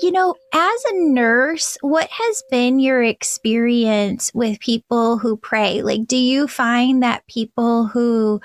You 0.00 0.10
know, 0.10 0.34
as 0.52 0.84
a 0.86 0.94
nurse, 0.94 1.76
what 1.80 2.08
has 2.10 2.42
been 2.50 2.78
your 2.78 3.02
experience 3.02 4.30
with 4.34 4.60
people 4.60 5.18
who 5.18 5.36
pray? 5.36 5.82
Like, 5.82 6.06
do 6.06 6.16
you 6.16 6.48
find 6.48 7.02
that 7.02 7.26
people 7.26 7.86
who 7.86 8.40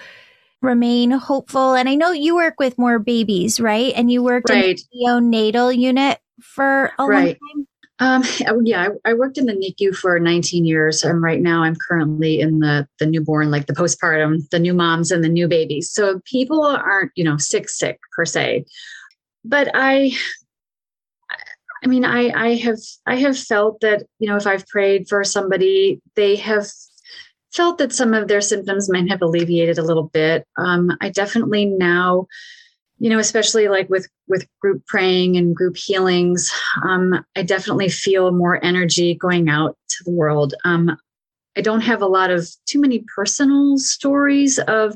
remain 0.62 1.12
hopeful? 1.12 1.74
And 1.74 1.90
I 1.90 1.96
know 1.96 2.12
you 2.12 2.36
work 2.36 2.56
with 2.60 2.78
more 2.78 3.00
babies, 3.00 3.60
right? 3.60 3.94
And 3.96 4.12
you 4.12 4.24
worked 4.24 4.50
right. 4.50 4.66
in 4.66 4.76
the 4.76 5.06
neonatal 5.06 5.76
unit 5.78 6.20
for 6.42 6.92
a 7.00 7.06
right. 7.06 7.38
long 7.42 7.66
time. 7.66 7.68
Um, 8.02 8.24
yeah, 8.66 8.88
I, 9.06 9.10
I, 9.10 9.14
worked 9.14 9.38
in 9.38 9.46
the 9.46 9.54
NICU 9.54 9.94
for 9.94 10.18
19 10.20 10.66
years. 10.66 11.04
And 11.04 11.22
right 11.22 11.42
now 11.42 11.64
I'm 11.64 11.76
currently 11.76 12.40
in 12.40 12.60
the, 12.60 12.88
the 12.98 13.06
newborn, 13.06 13.52
like 13.52 13.66
the 13.66 13.74
postpartum, 13.74 14.50
the 14.52 14.60
new 14.60 14.74
moms 14.74 15.12
and 15.12 15.22
the 15.22 15.28
new 15.28 15.50
babies. 15.50 15.92
So 15.92 16.22
people 16.24 16.64
aren't, 16.64 17.12
you 17.16 17.26
know, 17.26 17.36
sick, 17.36 17.68
sick 17.68 18.00
per 18.16 18.24
se. 18.24 18.64
But 19.44 19.70
I 19.74 20.14
I 21.84 21.88
mean, 21.88 22.06
I, 22.06 22.30
I 22.30 22.56
have 22.56 22.80
I 23.06 23.16
have 23.18 23.38
felt 23.38 23.82
that 23.82 24.04
you 24.20 24.30
know 24.30 24.36
if 24.36 24.48
I've 24.48 24.68
prayed 24.68 25.08
for 25.08 25.24
somebody, 25.24 26.02
they 26.16 26.36
have 26.38 26.68
felt 27.54 27.78
that 27.80 27.94
some 27.94 28.14
of 28.14 28.28
their 28.28 28.42
symptoms 28.42 28.90
might 28.90 29.10
have 29.10 29.22
alleviated 29.22 29.78
a 29.78 29.84
little 29.84 30.10
bit. 30.14 30.46
Um, 30.58 30.92
I 31.02 31.10
definitely 31.10 31.66
now, 31.66 32.28
you 33.00 33.10
know, 33.10 33.20
especially 33.20 33.68
like 33.68 33.90
with 33.90 34.08
with 34.28 34.46
group 34.62 34.86
praying 34.88 35.38
and 35.38 35.56
group 35.56 35.78
healings, 35.78 36.52
um, 36.84 37.26
I 37.36 37.44
definitely 37.44 37.90
feel 37.90 38.32
more 38.32 38.64
energy 38.64 39.16
going 39.16 39.50
out 39.50 39.78
to 39.90 40.04
the 40.04 40.12
world. 40.12 40.54
Um, 40.66 40.98
I 41.58 41.62
don't 41.62 41.82
have 41.82 42.02
a 42.02 42.08
lot 42.08 42.30
of 42.30 42.48
too 42.68 42.80
many 42.80 43.04
personal 43.16 43.78
stories 43.78 44.60
of 44.60 44.96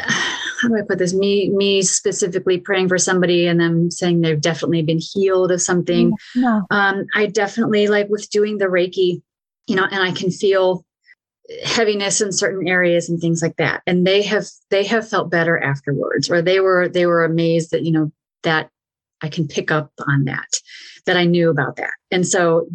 how 0.00 0.68
do 0.68 0.76
I 0.76 0.82
put 0.82 0.98
this? 0.98 1.14
Me, 1.14 1.48
me 1.50 1.82
specifically 1.82 2.58
praying 2.58 2.88
for 2.88 2.98
somebody 2.98 3.46
and 3.46 3.60
them 3.60 3.90
saying 3.90 4.20
they've 4.20 4.40
definitely 4.40 4.82
been 4.82 5.00
healed 5.00 5.52
of 5.52 5.62
something. 5.62 6.14
No. 6.34 6.66
Um, 6.70 7.06
I 7.14 7.26
definitely 7.26 7.88
like 7.88 8.08
with 8.08 8.30
doing 8.30 8.58
the 8.58 8.66
Reiki, 8.66 9.22
you 9.66 9.76
know, 9.76 9.84
and 9.84 10.02
I 10.02 10.12
can 10.12 10.30
feel 10.30 10.84
heaviness 11.64 12.20
in 12.20 12.32
certain 12.32 12.66
areas 12.66 13.08
and 13.08 13.20
things 13.20 13.42
like 13.42 13.56
that. 13.56 13.82
And 13.86 14.06
they 14.06 14.22
have 14.22 14.46
they 14.70 14.84
have 14.84 15.08
felt 15.08 15.30
better 15.30 15.58
afterwards, 15.58 16.30
or 16.30 16.42
they 16.42 16.60
were 16.60 16.88
they 16.88 17.06
were 17.06 17.24
amazed 17.24 17.70
that 17.70 17.84
you 17.84 17.92
know 17.92 18.12
that 18.42 18.70
I 19.22 19.28
can 19.28 19.46
pick 19.48 19.70
up 19.70 19.92
on 20.06 20.24
that, 20.24 20.60
that 21.06 21.16
I 21.16 21.24
knew 21.24 21.50
about 21.50 21.76
that. 21.76 21.92
And 22.10 22.26
so 22.26 22.68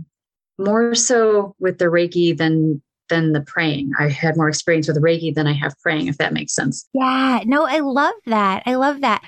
more 0.57 0.93
so 0.93 1.55
with 1.59 1.77
the 1.77 1.85
Reiki 1.85 2.37
than 2.37 2.81
than 3.09 3.33
the 3.33 3.41
praying. 3.41 3.91
I 3.99 4.09
had 4.09 4.37
more 4.37 4.49
experience 4.49 4.87
with 4.87 5.01
Reiki 5.01 5.33
than 5.33 5.47
I 5.47 5.53
have 5.53 5.77
praying, 5.79 6.07
if 6.07 6.17
that 6.17 6.33
makes 6.33 6.53
sense. 6.53 6.87
Yeah, 6.93 7.41
no, 7.45 7.65
I 7.65 7.79
love 7.79 8.15
that. 8.25 8.63
I 8.65 8.75
love 8.75 9.01
that. 9.01 9.23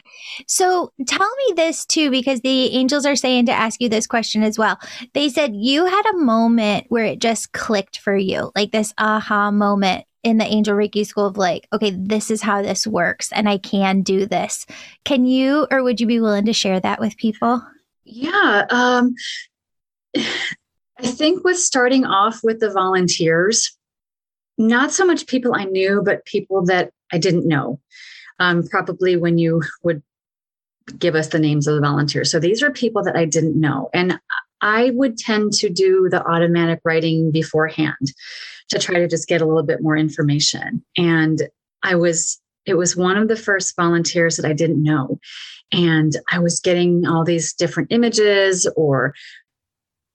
So 0.47 0.91
tell 1.07 1.29
me 1.47 1.53
this 1.55 1.85
too, 1.85 2.09
because 2.09 2.41
the 2.41 2.75
angels 2.75 3.05
are 3.05 3.15
saying 3.15 3.47
to 3.47 3.51
ask 3.51 3.81
you 3.81 3.89
this 3.89 4.07
question 4.07 4.43
as 4.43 4.57
well. 4.57 4.79
They 5.13 5.29
said 5.29 5.55
you 5.55 5.85
had 5.85 6.05
a 6.11 6.17
moment 6.17 6.85
where 6.89 7.05
it 7.05 7.19
just 7.19 7.51
clicked 7.51 7.99
for 7.99 8.15
you, 8.15 8.51
like 8.55 8.71
this 8.71 8.93
aha 8.97 9.51
moment 9.51 10.05
in 10.23 10.37
the 10.37 10.45
angel 10.45 10.75
Reiki 10.75 11.05
school 11.05 11.25
of 11.25 11.37
like, 11.37 11.67
okay, 11.73 11.91
this 11.91 12.29
is 12.29 12.41
how 12.41 12.61
this 12.61 12.85
works 12.85 13.31
and 13.31 13.49
I 13.49 13.57
can 13.57 14.01
do 14.01 14.25
this. 14.25 14.65
Can 15.03 15.25
you, 15.25 15.67
or 15.71 15.83
would 15.83 15.99
you 15.99 16.07
be 16.07 16.19
willing 16.19 16.45
to 16.45 16.53
share 16.53 16.79
that 16.79 16.99
with 16.99 17.17
people? 17.17 17.61
Yeah. 18.03 18.65
Um, 18.69 19.15
I 21.03 21.07
think 21.07 21.43
with 21.43 21.57
starting 21.57 22.05
off 22.05 22.41
with 22.43 22.59
the 22.59 22.71
volunteers, 22.71 23.75
not 24.57 24.91
so 24.91 25.05
much 25.05 25.27
people 25.27 25.55
I 25.55 25.65
knew, 25.65 26.01
but 26.03 26.25
people 26.25 26.65
that 26.65 26.91
I 27.11 27.17
didn't 27.17 27.47
know. 27.47 27.79
Um, 28.39 28.67
probably 28.67 29.17
when 29.17 29.37
you 29.37 29.61
would 29.83 30.01
give 30.97 31.15
us 31.15 31.27
the 31.27 31.39
names 31.39 31.67
of 31.67 31.75
the 31.75 31.81
volunteers. 31.81 32.31
So 32.31 32.39
these 32.39 32.63
are 32.63 32.71
people 32.71 33.03
that 33.03 33.15
I 33.15 33.25
didn't 33.25 33.59
know. 33.59 33.89
And 33.93 34.19
I 34.61 34.91
would 34.91 35.17
tend 35.17 35.53
to 35.53 35.69
do 35.69 36.07
the 36.09 36.25
automatic 36.25 36.79
writing 36.83 37.31
beforehand 37.31 38.13
to 38.69 38.79
try 38.79 38.99
to 38.99 39.07
just 39.07 39.27
get 39.27 39.41
a 39.41 39.45
little 39.45 39.63
bit 39.63 39.81
more 39.81 39.97
information. 39.97 40.83
And 40.97 41.43
I 41.83 41.95
was, 41.95 42.39
it 42.65 42.75
was 42.75 42.95
one 42.95 43.17
of 43.17 43.27
the 43.27 43.35
first 43.35 43.75
volunteers 43.75 44.37
that 44.37 44.45
I 44.45 44.53
didn't 44.53 44.83
know. 44.83 45.19
And 45.71 46.13
I 46.31 46.39
was 46.39 46.59
getting 46.59 47.05
all 47.07 47.23
these 47.23 47.53
different 47.53 47.91
images 47.91 48.67
or 48.75 49.13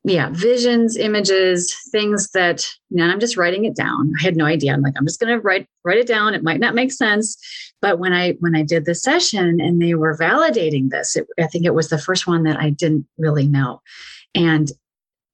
yeah 0.06 0.30
visions 0.32 0.96
images 0.96 1.76
things 1.90 2.30
that 2.30 2.72
you 2.90 3.04
i'm 3.10 3.18
just 3.18 3.36
writing 3.36 3.64
it 3.64 3.74
down. 3.74 4.12
I 4.18 4.22
had 4.22 4.36
no 4.36 4.44
idea. 4.44 4.72
I'm 4.72 4.80
like 4.80 4.94
i'm 4.96 5.06
just 5.06 5.18
to 5.32 5.40
write 5.40 5.68
write 5.84 5.98
it 5.98 6.06
down. 6.06 6.32
It 6.32 6.44
might 6.44 6.60
not 6.60 6.76
make 6.76 6.92
sense. 6.92 7.36
But 7.82 7.98
when 7.98 8.12
i 8.12 8.32
when 8.38 8.54
i 8.54 8.62
did 8.62 8.84
the 8.84 8.94
session 8.94 9.60
and 9.60 9.82
they 9.82 9.94
were 9.94 10.16
validating 10.16 10.90
this 10.90 11.16
it, 11.16 11.26
i 11.40 11.46
think 11.48 11.66
it 11.66 11.74
was 11.74 11.88
the 11.88 11.98
first 11.98 12.26
one 12.26 12.44
that 12.44 12.56
i 12.56 12.70
didn't 12.70 13.06
really 13.18 13.48
know. 13.48 13.82
And 14.34 14.70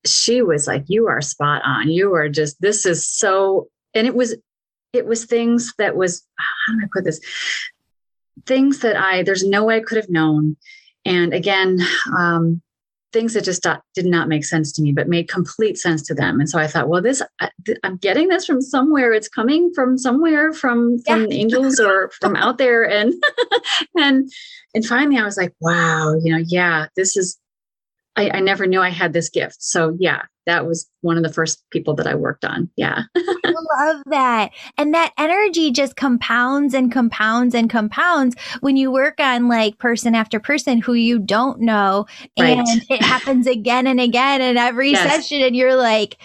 she 0.07 0.41
was 0.41 0.67
like 0.67 0.85
you 0.89 1.07
are 1.07 1.21
spot 1.21 1.63
on. 1.65 1.91
You 1.91 2.15
are 2.15 2.31
just 2.31 2.61
this 2.61 2.87
is 2.87 3.07
so 3.07 3.69
and 3.95 4.07
it 4.07 4.15
was 4.15 4.35
it 4.95 5.07
was 5.07 5.27
things 5.27 5.75
that 5.77 5.97
was 5.97 6.27
how 6.39 6.73
do 6.73 6.81
i 6.83 6.89
put 6.91 7.05
this? 7.05 7.21
Things 8.47 8.81
that 8.81 8.97
I, 8.97 9.23
there's 9.23 9.45
no 9.45 9.65
way 9.65 9.77
I 9.77 9.81
could 9.81 9.99
have 9.99 10.09
known. 10.09 10.57
And 11.05 11.35
again, 11.35 11.79
um, 12.17 12.63
things 13.13 13.35
that 13.35 13.45
just 13.45 13.67
did 13.95 14.07
not 14.07 14.29
make 14.29 14.45
sense 14.45 14.73
to 14.73 14.83
me, 14.83 14.93
but 14.93 15.09
made 15.09 15.29
complete 15.29 15.79
sense 15.79 16.03
to 16.03 16.15
them. 16.15 16.41
And 16.41 16.49
so 16.49 16.59
I 16.59 16.67
thought, 16.67 16.89
well, 16.89 17.03
this, 17.03 17.23
I'm 17.85 17.97
getting 17.99 18.29
this 18.29 18.47
from 18.47 18.61
somewhere. 18.61 19.13
It's 19.13 19.29
coming 19.29 19.71
from 19.75 19.99
somewhere 19.99 20.53
from, 20.53 20.99
from 21.07 21.31
yeah. 21.31 21.37
angels 21.37 21.79
or 21.79 22.11
from 22.21 22.37
out 22.37 22.59
there. 22.59 22.89
And, 22.89 23.15
and, 23.97 24.33
and 24.75 24.87
finally 24.87 25.19
I 25.19 25.25
was 25.25 25.37
like, 25.37 25.55
wow, 25.61 26.15
you 26.23 26.33
know, 26.33 26.43
yeah, 26.47 26.87
this 26.97 27.17
is, 27.17 27.39
I, 28.17 28.31
I 28.31 28.41
never 28.41 28.67
knew 28.67 28.81
I 28.81 28.91
had 28.91 29.13
this 29.13 29.31
gift. 29.31 29.63
So 29.63 29.97
yeah, 29.99 30.23
that 30.47 30.67
was 30.67 30.89
one 31.01 31.17
of 31.17 31.23
the 31.23 31.33
first 31.33 31.65
people 31.71 31.95
that 31.95 32.07
I 32.07 32.15
worked 32.15 32.45
on. 32.45 32.69
Yeah. 32.77 33.03
I 33.17 33.55
love 33.79 34.03
that. 34.07 34.51
And 34.77 34.93
that 34.93 35.13
energy 35.17 35.71
just 35.71 35.97
compounds 35.97 36.75
and 36.75 36.93
compounds 36.93 37.55
and 37.55 37.71
compounds 37.71 38.37
when 38.61 38.77
you 38.77 38.91
work 38.91 39.21
on 39.21 39.49
like 39.49 39.79
person 39.79 40.15
after 40.15 40.41
person 40.41 40.81
who 40.81 40.95
you 40.95 41.19
don't 41.19 41.61
know. 41.61 42.07
Right. 42.39 42.59
And 42.59 42.67
it 42.91 43.03
happens 43.03 43.47
again 43.47 43.87
and 43.87 44.01
again 44.01 44.41
in 44.41 44.57
every 44.57 44.93
yes. 44.93 45.11
session. 45.11 45.43
And 45.43 45.57
you're 45.57 45.77
like, 45.77 46.19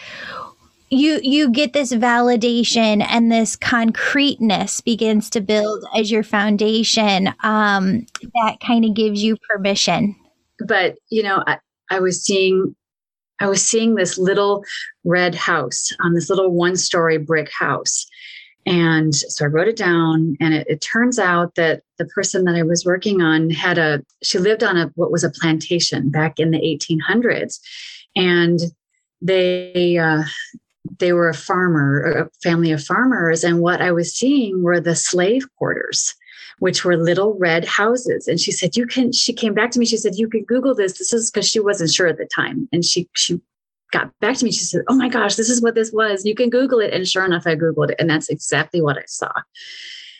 you 0.89 1.19
you 1.21 1.49
get 1.49 1.73
this 1.73 1.91
validation 1.91 3.05
and 3.09 3.29
this 3.31 3.55
concreteness 3.57 4.79
begins 4.81 5.29
to 5.29 5.41
build 5.41 5.83
as 5.95 6.09
your 6.09 6.23
foundation 6.23 7.27
um, 7.41 8.05
that 8.33 8.57
kind 8.65 8.85
of 8.85 8.93
gives 8.93 9.21
you 9.21 9.35
permission 9.49 10.15
but 10.65 10.95
you 11.09 11.23
know 11.23 11.43
I, 11.45 11.57
I 11.89 11.99
was 11.99 12.23
seeing 12.23 12.75
I 13.39 13.47
was 13.47 13.65
seeing 13.65 13.95
this 13.95 14.17
little 14.17 14.63
red 15.03 15.35
house 15.35 15.91
on 15.99 16.13
this 16.13 16.29
little 16.29 16.51
one 16.51 16.75
story 16.75 17.17
brick 17.17 17.51
house. 17.51 18.05
And 18.65 19.15
so 19.15 19.45
I 19.45 19.47
wrote 19.47 19.67
it 19.69 19.77
down, 19.77 20.35
and 20.41 20.53
it, 20.53 20.67
it, 20.67 20.81
turns 20.81 21.19
out 21.19 21.55
that 21.55 21.83
the 21.97 22.05
person 22.05 22.43
that 22.43 22.55
I 22.55 22.63
was 22.63 22.83
working 22.83 23.21
on 23.21 23.49
had 23.49 23.77
a, 23.77 24.03
she 24.23 24.39
lived 24.39 24.61
on 24.61 24.75
a, 24.75 24.87
what 24.95 25.11
was 25.11 25.23
a 25.23 25.29
plantation 25.29 26.09
back 26.09 26.37
in 26.37 26.51
the 26.51 26.57
1800s. 26.59 27.59
And 28.15 28.59
they, 29.21 29.97
uh, 29.97 30.23
they 30.99 31.13
were 31.13 31.29
a 31.29 31.33
farmer, 31.33 32.01
a 32.01 32.29
family 32.43 32.71
of 32.71 32.83
farmers. 32.83 33.43
And 33.43 33.61
what 33.61 33.81
I 33.81 33.91
was 33.91 34.13
seeing 34.13 34.63
were 34.63 34.81
the 34.81 34.95
slave 34.95 35.45
quarters 35.57 36.13
which 36.59 36.83
were 36.83 36.97
little 36.97 37.37
red 37.37 37.65
houses. 37.65 38.27
And 38.27 38.39
she 38.39 38.51
said, 38.51 38.75
You 38.75 38.85
can, 38.85 39.11
she 39.11 39.33
came 39.33 39.53
back 39.53 39.71
to 39.71 39.79
me. 39.79 39.85
She 39.85 39.97
said, 39.97 40.15
You 40.15 40.29
can 40.29 40.43
Google 40.43 40.75
this. 40.75 40.97
This 40.97 41.13
is 41.13 41.31
because 41.31 41.47
she 41.47 41.59
wasn't 41.59 41.91
sure 41.91 42.07
at 42.07 42.17
the 42.17 42.25
time. 42.25 42.67
And 42.71 42.83
she, 42.83 43.09
she, 43.15 43.39
got 43.91 44.11
back 44.19 44.35
to 44.35 44.43
me 44.43 44.51
she 44.51 44.65
said 44.65 44.81
oh 44.89 44.95
my 44.95 45.07
gosh 45.07 45.35
this 45.35 45.49
is 45.49 45.61
what 45.61 45.75
this 45.75 45.91
was 45.91 46.25
you 46.25 46.35
can 46.35 46.49
google 46.49 46.79
it 46.79 46.93
and 46.93 47.07
sure 47.07 47.23
enough 47.23 47.47
i 47.47 47.55
googled 47.55 47.89
it 47.89 47.95
and 47.99 48.09
that's 48.09 48.29
exactly 48.29 48.81
what 48.81 48.97
i 48.97 49.03
saw 49.07 49.31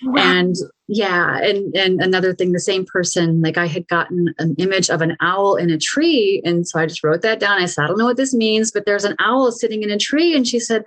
wow. 0.04 0.14
and 0.16 0.56
yeah 0.88 1.38
and 1.40 1.76
and 1.76 2.02
another 2.02 2.34
thing 2.34 2.54
the 2.54 2.60
same 2.60 2.86
person 2.86 3.42
like 3.42 3.58
i 3.58 3.66
had 3.66 3.88
gotten 3.88 4.34
an 4.40 4.56
image 4.58 4.90
of 4.90 5.02
an 5.02 5.18
owl 5.20 5.56
in 5.56 5.70
a 5.70 5.78
tree 5.78 6.42
and 6.46 6.68
so 6.68 6.80
i 6.80 6.86
just 6.86 7.04
wrote 7.04 7.22
that 7.22 7.40
down 7.40 7.62
i 7.62 7.66
said 7.66 7.84
i 7.84 7.88
don't 7.88 7.98
know 7.98 8.06
what 8.06 8.18
this 8.18 8.34
means 8.34 8.72
but 8.72 8.86
there's 8.86 9.04
an 9.04 9.16
owl 9.20 9.52
sitting 9.52 9.84
in 9.84 9.92
a 9.92 9.98
tree 9.98 10.34
and 10.34 10.48
she 10.48 10.60
said 10.60 10.84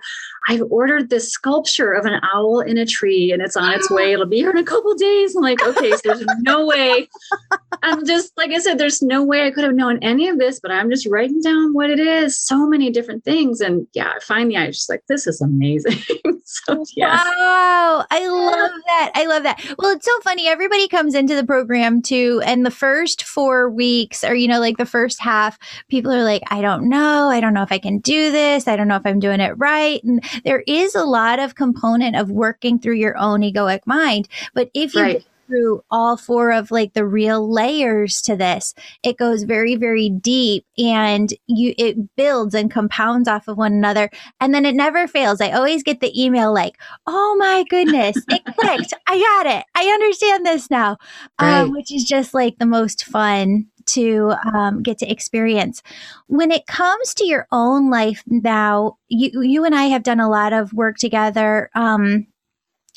I've 0.47 0.63
ordered 0.69 1.09
this 1.09 1.31
sculpture 1.31 1.93
of 1.93 2.05
an 2.05 2.19
owl 2.33 2.61
in 2.61 2.77
a 2.77 2.85
tree 2.85 3.31
and 3.31 3.41
it's 3.41 3.55
on 3.55 3.73
its 3.73 3.89
way. 3.91 4.11
It'll 4.11 4.25
be 4.25 4.37
here 4.37 4.49
in 4.49 4.57
a 4.57 4.63
couple 4.63 4.93
days. 4.95 5.35
I'm 5.35 5.43
like, 5.43 5.61
okay, 5.61 5.91
so 5.91 5.99
there's 6.03 6.25
no 6.39 6.65
way. 6.65 7.07
I'm 7.83 8.05
just, 8.05 8.31
like 8.37 8.51
I 8.51 8.59
said, 8.59 8.77
there's 8.77 9.01
no 9.01 9.23
way 9.23 9.45
I 9.45 9.51
could 9.51 9.63
have 9.63 9.73
known 9.73 9.99
any 10.01 10.27
of 10.27 10.39
this, 10.39 10.59
but 10.59 10.71
I'm 10.71 10.89
just 10.89 11.07
writing 11.07 11.41
down 11.41 11.73
what 11.73 11.89
it 11.89 11.99
is. 11.99 12.37
So 12.37 12.67
many 12.67 12.89
different 12.89 13.23
things. 13.23 13.61
And 13.61 13.87
yeah, 13.93 14.13
finally 14.21 14.57
I 14.57 14.67
was 14.67 14.77
just 14.77 14.89
like, 14.89 15.03
this 15.07 15.27
is 15.27 15.41
amazing. 15.41 15.99
so 16.45 16.83
yeah. 16.95 17.23
Wow. 17.23 18.05
I 18.09 18.27
love 18.27 18.71
that. 18.87 19.11
I 19.15 19.25
love 19.25 19.43
that. 19.43 19.63
Well, 19.77 19.95
it's 19.95 20.05
so 20.05 20.19
funny. 20.23 20.47
Everybody 20.47 20.87
comes 20.87 21.15
into 21.15 21.35
the 21.35 21.45
program 21.45 22.01
too. 22.01 22.41
And 22.45 22.65
the 22.65 22.71
first 22.71 23.23
four 23.23 23.69
weeks 23.69 24.23
or, 24.23 24.35
you 24.35 24.47
know, 24.47 24.59
like 24.59 24.77
the 24.77 24.85
first 24.85 25.21
half, 25.21 25.57
people 25.87 26.11
are 26.11 26.23
like, 26.23 26.43
I 26.47 26.61
don't 26.61 26.89
know. 26.89 27.29
I 27.29 27.39
don't 27.39 27.53
know 27.53 27.63
if 27.63 27.71
I 27.71 27.79
can 27.79 27.99
do 27.99 28.31
this. 28.31 28.67
I 28.67 28.75
don't 28.75 28.87
know 28.87 28.95
if 28.95 29.05
I'm 29.05 29.19
doing 29.19 29.39
it 29.39 29.53
right. 29.57 30.03
And 30.03 30.23
there 30.43 30.63
is 30.67 30.95
a 30.95 31.05
lot 31.05 31.39
of 31.39 31.55
component 31.55 32.15
of 32.15 32.31
working 32.31 32.79
through 32.79 32.95
your 32.95 33.17
own 33.17 33.41
egoic 33.41 33.81
mind. 33.85 34.27
But 34.53 34.69
if 34.73 34.93
you 34.93 35.01
right 35.01 35.25
through 35.51 35.83
all 35.91 36.15
four 36.15 36.53
of 36.53 36.71
like 36.71 36.93
the 36.93 37.05
real 37.05 37.51
layers 37.51 38.21
to 38.21 38.37
this 38.37 38.73
it 39.03 39.17
goes 39.17 39.43
very 39.43 39.75
very 39.75 40.09
deep 40.09 40.65
and 40.77 41.33
you 41.45 41.73
it 41.77 42.15
builds 42.15 42.55
and 42.55 42.71
compounds 42.71 43.27
off 43.27 43.49
of 43.49 43.57
one 43.57 43.73
another 43.73 44.09
and 44.39 44.53
then 44.53 44.65
it 44.65 44.73
never 44.75 45.07
fails 45.07 45.41
i 45.41 45.51
always 45.51 45.83
get 45.83 45.99
the 45.99 46.23
email 46.23 46.53
like 46.53 46.77
oh 47.05 47.35
my 47.37 47.65
goodness 47.69 48.15
it 48.29 48.41
clicked 48.57 48.93
i 49.07 49.19
got 49.19 49.57
it 49.57 49.65
i 49.75 49.83
understand 49.83 50.45
this 50.45 50.71
now 50.71 50.91
um, 51.39 51.47
right. 51.47 51.61
um, 51.61 51.71
which 51.71 51.91
is 51.91 52.05
just 52.05 52.33
like 52.33 52.57
the 52.57 52.65
most 52.65 53.03
fun 53.03 53.67
to 53.93 54.33
um, 54.53 54.81
get 54.81 54.97
to 54.99 55.11
experience. 55.11 55.81
When 56.27 56.51
it 56.51 56.67
comes 56.67 57.13
to 57.15 57.25
your 57.25 57.47
own 57.51 57.89
life 57.89 58.23
now, 58.27 58.97
you 59.07 59.41
you 59.41 59.65
and 59.65 59.75
I 59.75 59.85
have 59.85 60.03
done 60.03 60.19
a 60.19 60.29
lot 60.29 60.53
of 60.53 60.73
work 60.73 60.97
together. 60.97 61.69
Um, 61.75 62.27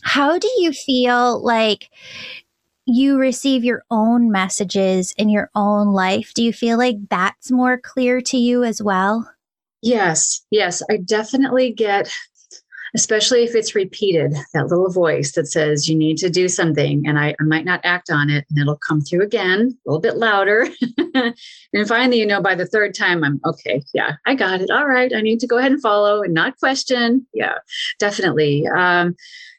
how 0.03 0.39
do 0.39 0.49
you 0.59 0.73
feel 0.73 1.43
like 1.43 1.91
you 2.87 3.19
receive 3.19 3.65
your 3.65 3.85
own 3.91 4.31
messages 4.31 5.15
in 5.17 5.29
your 5.29 5.51
own 5.55 5.93
life? 5.93 6.33
Do 6.35 6.43
you 6.43 6.53
feel 6.53 6.77
like 6.77 6.97
that's 7.09 7.51
more 7.51 7.79
clear 7.79 8.21
to 8.23 8.37
you 8.37 8.65
as 8.65 8.83
well? 8.83 9.31
Yes, 9.83 10.45
yes, 10.51 10.83
I 10.91 10.99
definitely 10.99 11.73
get 11.73 12.11
especially 12.95 13.43
if 13.43 13.55
it's 13.55 13.75
repeated, 13.75 14.35
that 14.53 14.69
little 14.69 14.91
voice 14.91 15.33
that 15.33 15.47
says 15.47 15.89
you 15.89 15.97
need 15.97 16.17
to 16.19 16.31
do 16.31 16.49
something, 16.49 17.07
and 17.07 17.19
I, 17.19 17.35
I 17.41 17.43
might 17.45 17.65
not 17.65 17.81
act 17.83 18.11
on 18.11 18.31
it, 18.31 18.45
and 18.49 18.59
it'll 18.59 18.79
come 18.79 19.01
through 19.01 19.23
again, 19.23 19.77
a 19.87 19.91
little 19.91 20.01
bit 20.01 20.17
louder. 20.17 20.69
and 21.15 21.89
finally, 21.89 22.21
you 22.21 22.27
know, 22.27 22.41
by 22.41 22.55
the 22.55 22.67
third 22.67 22.95
time, 22.95 23.25
I'm 23.25 23.41
okay. 23.45 23.83
Yeah, 23.93 24.13
I 24.27 24.35
got 24.35 24.61
it. 24.61 24.71
All 24.71 24.87
right. 24.87 25.13
I 25.15 25.21
need 25.21 25.41
to 25.41 25.47
go 25.47 25.59
ahead 25.59 25.73
and 25.73 25.83
follow 25.83 26.23
and 26.23 26.33
not 26.33 26.59
question. 26.59 27.27
Yeah, 27.35 27.59
definitely. 27.99 28.67
Um, 28.69 29.17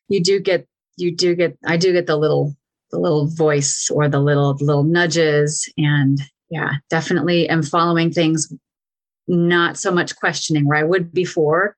you 0.08 0.24
do 0.24 0.40
get, 0.40 0.68
you 0.98 1.14
do 1.14 1.36
get, 1.36 1.58
I 1.66 1.78
do 1.78 1.92
get 1.92 2.08
the 2.08 2.18
little, 2.18 2.56
the 2.92 3.00
little 3.00 3.28
voice 3.28 3.90
or 3.94 4.08
the 4.08 4.20
little, 4.20 4.56
little 4.62 4.84
nudges. 4.84 5.70
And 5.78 6.20
yeah, 6.50 6.74
definitely 6.90 7.50
am 7.50 7.64
following 7.64 8.12
things 8.12 8.54
not 9.28 9.78
so 9.78 9.92
much 9.92 10.16
questioning 10.16 10.68
where 10.68 10.78
I 10.78 10.84
would 10.84 11.14
before. 11.14 11.76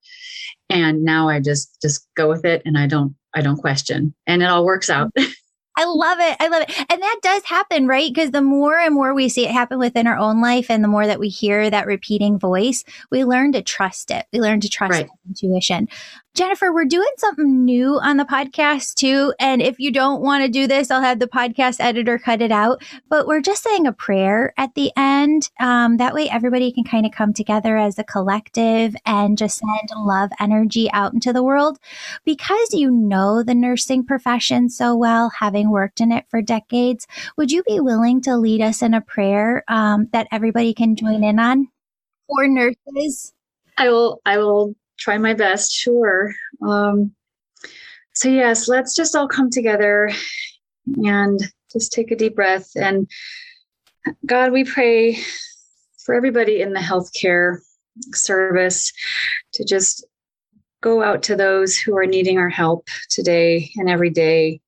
And 0.70 1.04
now 1.04 1.30
i 1.30 1.40
just 1.40 1.82
just 1.82 2.08
go 2.16 2.28
with 2.28 2.44
it 2.44 2.62
and 2.66 2.78
i 2.78 2.88
don't 2.88 3.16
i 3.34 3.42
don't 3.42 3.58
question. 3.58 4.14
And 4.26 4.42
it 4.42 4.50
all 4.50 4.66
works 4.66 4.90
out 4.90 5.12
I 5.78 5.86
love 5.86 6.18
it. 6.20 6.36
I 6.40 6.48
love 6.48 6.64
it. 6.64 6.86
And 6.92 7.02
that 7.02 7.20
does 7.22 7.44
happen, 7.44 7.88
right? 7.88 8.12
Because 8.12 8.32
the 8.32 8.42
more 8.42 8.78
and 8.78 8.96
more 8.96 9.14
we 9.14 9.30
see 9.30 9.46
it 9.46 9.52
happen 9.52 9.78
within 9.78 10.08
our 10.08 10.18
own 10.18 10.42
life 10.42 10.72
and 10.72 10.84
the 10.84 10.88
more 10.88 11.06
that 11.06 11.20
we 11.20 11.30
hear 11.30 11.70
that 11.70 11.86
repeating 11.86 12.40
voice, 12.40 12.84
we 13.12 13.24
learn 13.24 13.52
to 13.52 13.62
trust 13.62 14.10
it. 14.10 14.26
We 14.34 14.40
learn 14.40 14.60
to 14.62 14.70
trust 14.70 14.92
right. 14.94 15.10
intuition. 15.28 15.88
Jennifer, 16.38 16.72
we're 16.72 16.86
doing 16.86 17.10
something 17.18 17.66
new 17.66 18.00
on 18.00 18.18
the 18.18 18.24
podcast 18.24 18.94
too. 18.94 19.34
And 19.40 19.60
if 19.60 19.80
you 19.80 19.92
don't 19.92 20.22
want 20.22 20.44
to 20.44 20.50
do 20.50 20.68
this, 20.68 20.92
I'll 20.92 21.02
have 21.02 21.18
the 21.18 21.28
podcast 21.28 21.78
editor 21.80 22.20
cut 22.20 22.44
it 22.44 22.52
out. 22.52 22.84
But 23.10 23.26
we're 23.26 23.42
just 23.42 23.64
saying 23.64 23.88
a 23.88 23.92
prayer 23.92 24.54
at 24.56 24.76
the 24.76 24.92
end. 24.96 25.50
Um, 25.60 25.98
that 25.98 26.14
way, 26.14 26.30
everybody 26.30 26.72
can 26.72 26.84
kind 26.84 27.08
of 27.08 27.12
come 27.12 27.34
together 27.34 27.76
as 27.76 27.98
a 27.98 28.04
collective 28.04 28.96
and 29.04 29.36
just 29.36 29.58
send 29.58 29.90
love 29.98 30.30
energy 30.40 30.92
out 30.92 31.12
into 31.12 31.34
the 31.34 31.42
world. 31.42 31.80
Because 32.24 32.72
you 32.72 32.92
know 32.92 33.42
the 33.42 33.56
nursing 33.56 34.06
profession 34.06 34.70
so 34.70 34.96
well, 34.96 35.32
having 35.40 35.67
worked 35.70 36.02
in 36.02 36.12
it 36.12 36.26
for 36.30 36.42
decades, 36.42 37.08
would 37.38 37.52
you 37.52 37.64
be 37.64 37.80
willing 37.80 38.22
to 38.22 38.38
lead 38.38 38.62
us 38.62 38.82
in 38.82 38.94
a 38.94 39.02
prayer 39.02 39.64
um, 39.68 40.08
that 40.14 40.28
everybody 40.32 40.74
can 40.74 40.96
join 40.96 41.24
in 41.24 41.40
on 41.40 41.68
for 42.28 42.48
nurses? 42.48 43.34
I 43.78 43.90
will. 43.90 44.22
I 44.26 44.38
will 44.38 44.76
try 44.98 45.18
my 45.18 45.34
best, 45.34 45.72
sure. 45.72 46.34
Um, 46.68 47.14
so, 48.14 48.30
yes, 48.30 48.68
let's 48.68 48.96
just 48.96 49.16
all 49.16 49.28
come 49.28 49.50
together 49.50 50.10
and 51.04 51.40
just 51.72 51.92
take 51.92 52.12
a 52.12 52.16
deep 52.16 52.36
breath. 52.36 52.72
And 52.76 53.08
God, 54.26 54.52
we 54.52 54.64
pray 54.64 55.20
for 56.04 56.16
everybody 56.16 56.62
in 56.62 56.74
the 56.74 56.80
healthcare 56.80 57.58
service 58.14 58.92
to 59.54 59.66
just 59.66 60.06
go 60.82 61.04
out 61.04 61.24
to 61.24 61.36
those 61.36 61.78
who 61.78 61.98
are 61.98 62.06
needing 62.06 62.38
our 62.38 62.50
help 62.50 62.88
today 63.10 63.70
and 63.76 63.90
every 63.90 64.10
day. 64.10 64.62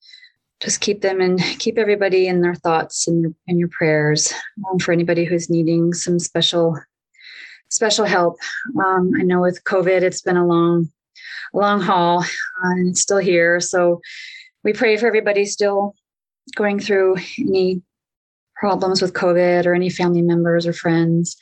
Just 0.61 0.81
keep 0.81 1.01
them 1.01 1.21
and 1.21 1.39
keep 1.59 1.77
everybody 1.77 2.27
in 2.27 2.41
their 2.41 2.55
thoughts 2.55 3.07
and 3.07 3.21
your, 3.21 3.31
and 3.47 3.59
your 3.59 3.69
prayers 3.69 4.33
um, 4.69 4.79
for 4.79 4.91
anybody 4.91 5.23
who's 5.23 5.49
needing 5.49 5.93
some 5.93 6.19
special 6.19 6.77
special 7.69 8.05
help. 8.05 8.37
Um, 8.83 9.11
I 9.17 9.23
know 9.23 9.41
with 9.41 9.63
COVID, 9.63 10.01
it's 10.01 10.21
been 10.21 10.37
a 10.37 10.45
long, 10.45 10.91
long 11.53 11.79
haul, 11.79 12.21
uh, 12.23 12.71
and 12.71 12.89
it's 12.89 13.01
still 13.01 13.19
here. 13.19 13.59
So 13.59 14.01
we 14.63 14.73
pray 14.73 14.97
for 14.97 15.07
everybody 15.07 15.45
still 15.45 15.95
going 16.55 16.79
through 16.79 17.17
any 17.37 17.81
problems 18.55 19.01
with 19.01 19.13
COVID 19.13 19.65
or 19.65 19.73
any 19.73 19.89
family 19.89 20.23
members 20.23 20.65
or 20.65 20.73
friends. 20.73 21.37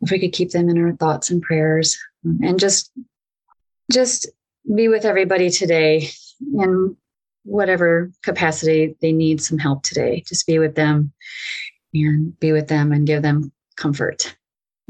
If 0.00 0.10
we 0.10 0.18
could 0.18 0.32
keep 0.32 0.50
them 0.50 0.68
in 0.68 0.78
our 0.78 0.92
thoughts 0.92 1.30
and 1.30 1.40
prayers, 1.40 1.96
um, 2.24 2.40
and 2.42 2.60
just, 2.60 2.92
just 3.90 4.28
be 4.72 4.88
with 4.88 5.04
everybody 5.04 5.48
today, 5.48 6.10
and 6.40 6.96
whatever 7.48 8.10
capacity 8.22 8.94
they 9.00 9.12
need 9.12 9.42
some 9.42 9.58
help 9.58 9.82
today. 9.82 10.22
Just 10.26 10.46
be 10.46 10.58
with 10.58 10.74
them 10.74 11.12
and 11.94 12.38
be 12.38 12.52
with 12.52 12.68
them 12.68 12.92
and 12.92 13.06
give 13.06 13.22
them 13.22 13.52
comfort. 13.76 14.36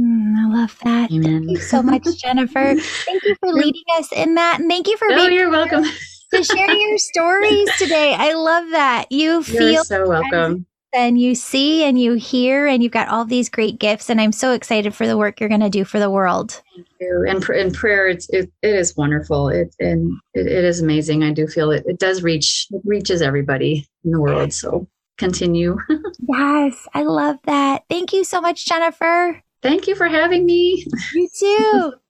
Mm, 0.00 0.36
I 0.36 0.48
love 0.48 0.78
that. 0.84 1.10
Amen. 1.12 1.46
Thank 1.46 1.50
you 1.50 1.56
so 1.58 1.82
much, 1.82 2.04
Jennifer. 2.22 2.74
thank 2.74 3.24
you 3.24 3.34
for 3.40 3.52
leading 3.52 3.82
us 3.96 4.12
in 4.12 4.34
that. 4.34 4.60
And 4.60 4.70
thank 4.70 4.86
you 4.88 4.96
for 4.96 5.08
oh, 5.10 5.16
being 5.16 5.32
you're 5.32 5.50
welcome. 5.50 5.84
to 6.32 6.44
share 6.44 6.70
your 6.70 6.98
stories 7.14 7.70
today. 7.78 8.14
I 8.14 8.34
love 8.34 8.70
that. 8.70 9.10
You 9.10 9.42
feel 9.42 9.72
you're 9.72 9.84
so 9.84 10.08
welcome. 10.08 10.66
And 10.94 11.20
you 11.20 11.34
see 11.34 11.84
and 11.84 12.00
you 12.00 12.14
hear, 12.14 12.66
and 12.66 12.82
you've 12.82 12.92
got 12.92 13.08
all 13.08 13.24
these 13.24 13.48
great 13.48 13.78
gifts. 13.78 14.08
And 14.08 14.20
I'm 14.20 14.32
so 14.32 14.52
excited 14.52 14.94
for 14.94 15.06
the 15.06 15.18
work 15.18 15.38
you're 15.38 15.48
going 15.48 15.60
to 15.60 15.68
do 15.68 15.84
for 15.84 15.98
the 15.98 16.10
world. 16.10 16.62
Thank 16.74 16.88
you. 17.00 17.26
And 17.28 17.44
in 17.50 17.72
prayer, 17.72 18.08
it's 18.08 18.28
it, 18.30 18.50
it 18.62 18.74
is 18.74 18.96
wonderful. 18.96 19.48
It 19.48 19.74
and 19.78 20.12
it, 20.34 20.46
it 20.46 20.64
is 20.64 20.80
amazing. 20.80 21.22
I 21.22 21.32
do 21.32 21.46
feel 21.46 21.70
it. 21.70 21.84
It 21.86 21.98
does 21.98 22.22
reach. 22.22 22.66
It 22.70 22.80
reaches 22.84 23.20
everybody 23.20 23.86
in 24.04 24.12
the 24.12 24.20
world. 24.20 24.52
So 24.52 24.88
continue. 25.18 25.76
yes, 26.28 26.88
I 26.94 27.02
love 27.02 27.36
that. 27.44 27.84
Thank 27.90 28.12
you 28.12 28.24
so 28.24 28.40
much, 28.40 28.64
Jennifer. 28.64 29.42
Thank 29.60 29.88
you 29.88 29.94
for 29.94 30.06
having 30.06 30.46
me. 30.46 30.86
You 31.12 31.28
too. 31.38 31.92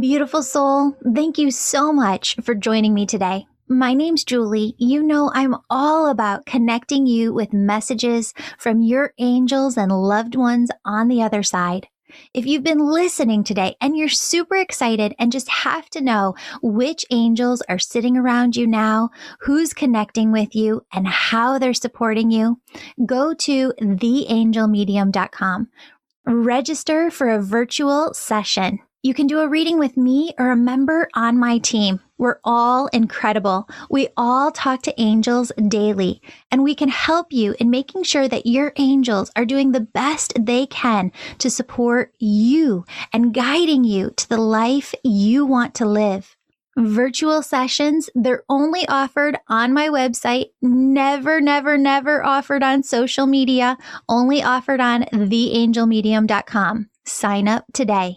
Beautiful 0.00 0.42
soul, 0.42 0.94
thank 1.14 1.38
you 1.38 1.50
so 1.50 1.90
much 1.90 2.36
for 2.42 2.54
joining 2.54 2.92
me 2.92 3.06
today. 3.06 3.46
My 3.68 3.94
name's 3.94 4.24
Julie. 4.24 4.74
You 4.76 5.02
know, 5.02 5.30
I'm 5.32 5.56
all 5.70 6.10
about 6.10 6.44
connecting 6.44 7.06
you 7.06 7.32
with 7.32 7.54
messages 7.54 8.34
from 8.58 8.82
your 8.82 9.14
angels 9.18 9.78
and 9.78 9.90
loved 9.90 10.34
ones 10.34 10.70
on 10.84 11.08
the 11.08 11.22
other 11.22 11.42
side. 11.42 11.88
If 12.34 12.44
you've 12.44 12.62
been 12.62 12.80
listening 12.80 13.42
today 13.42 13.76
and 13.80 13.96
you're 13.96 14.08
super 14.10 14.56
excited 14.56 15.14
and 15.18 15.32
just 15.32 15.48
have 15.48 15.88
to 15.90 16.02
know 16.02 16.34
which 16.60 17.06
angels 17.10 17.62
are 17.68 17.78
sitting 17.78 18.18
around 18.18 18.54
you 18.54 18.66
now, 18.66 19.10
who's 19.40 19.72
connecting 19.72 20.30
with 20.30 20.54
you, 20.54 20.84
and 20.92 21.06
how 21.06 21.58
they're 21.58 21.72
supporting 21.72 22.30
you, 22.30 22.60
go 23.06 23.32
to 23.34 23.72
theangelmedium.com. 23.80 25.68
Register 26.26 27.10
for 27.10 27.30
a 27.30 27.40
virtual 27.40 28.12
session. 28.12 28.80
You 29.02 29.14
can 29.14 29.26
do 29.26 29.38
a 29.38 29.48
reading 29.48 29.78
with 29.78 29.96
me 29.96 30.32
or 30.38 30.50
a 30.50 30.56
member 30.56 31.08
on 31.14 31.38
my 31.38 31.58
team. 31.58 32.00
We're 32.18 32.40
all 32.42 32.88
incredible. 32.88 33.68
We 33.90 34.08
all 34.16 34.50
talk 34.50 34.82
to 34.82 35.00
angels 35.00 35.52
daily, 35.68 36.20
and 36.50 36.64
we 36.64 36.74
can 36.74 36.88
help 36.88 37.32
you 37.32 37.54
in 37.60 37.70
making 37.70 38.02
sure 38.02 38.26
that 38.26 38.46
your 38.46 38.72
angels 38.76 39.30
are 39.36 39.44
doing 39.44 39.72
the 39.72 39.80
best 39.80 40.32
they 40.40 40.66
can 40.66 41.12
to 41.38 41.50
support 41.50 42.14
you 42.18 42.84
and 43.12 43.34
guiding 43.34 43.84
you 43.84 44.10
to 44.16 44.28
the 44.28 44.38
life 44.38 44.94
you 45.04 45.46
want 45.46 45.74
to 45.76 45.86
live. 45.86 46.34
Virtual 46.76 47.42
sessions, 47.42 48.10
they're 48.14 48.44
only 48.48 48.88
offered 48.88 49.38
on 49.48 49.72
my 49.72 49.88
website, 49.88 50.46
never, 50.60 51.40
never, 51.40 51.78
never 51.78 52.24
offered 52.24 52.62
on 52.62 52.82
social 52.82 53.26
media, 53.26 53.78
only 54.08 54.42
offered 54.42 54.80
on 54.80 55.04
theangelmedium.com. 55.04 56.90
Sign 57.04 57.48
up 57.48 57.64
today. 57.72 58.16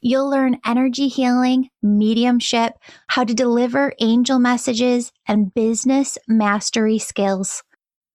You'll 0.00 0.30
learn 0.30 0.60
energy 0.64 1.08
healing, 1.08 1.70
mediumship, 1.82 2.74
how 3.08 3.24
to 3.24 3.34
deliver 3.34 3.92
angel 4.00 4.38
messages, 4.38 5.12
and 5.26 5.52
business 5.54 6.18
mastery 6.28 6.98
skills. 6.98 7.62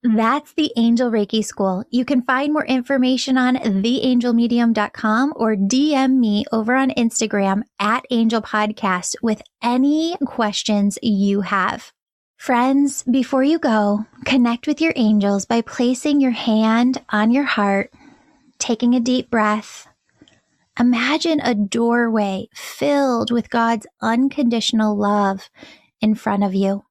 That's 0.04 0.54
the 0.54 0.72
Angel 0.78 1.12
Reiki 1.12 1.46
School. 1.46 1.84
You 1.92 2.06
can 2.06 2.24
find 2.24 2.52
more 2.52 2.66
information 2.66 3.38
on 3.38 3.58
theangelmedium.com 3.58 5.34
or 5.36 5.56
DM 5.56 6.18
me 6.18 6.44
over 6.52 6.76
on 6.76 6.90
Instagram 6.92 7.62
at 7.80 8.06
Angel 8.10 8.42
Podcast 8.42 9.16
with 9.22 9.44
any 9.62 10.18
questions 10.26 10.98
you 11.04 11.42
have. 11.42 11.92
Friends, 12.38 13.04
before 13.04 13.44
you 13.44 13.60
go, 13.60 14.08
connect 14.26 14.66
with 14.66 14.82
your 14.82 14.94
angels 14.96 15.46
by 15.46 15.62
placing 15.62 16.20
your 16.20 16.32
hand 16.32 17.00
on 17.10 17.30
your 17.30 17.44
heart, 17.44 17.94
taking 18.58 18.96
a 18.96 19.00
deep 19.00 19.30
breath, 19.30 19.86
Imagine 20.80 21.40
a 21.42 21.54
doorway 21.54 22.48
filled 22.54 23.32
with 23.32 23.50
God's 23.50 23.86
unconditional 24.02 24.96
love 24.96 25.50
in 26.00 26.16
front 26.16 26.44
of 26.44 26.56
you. 26.56 26.86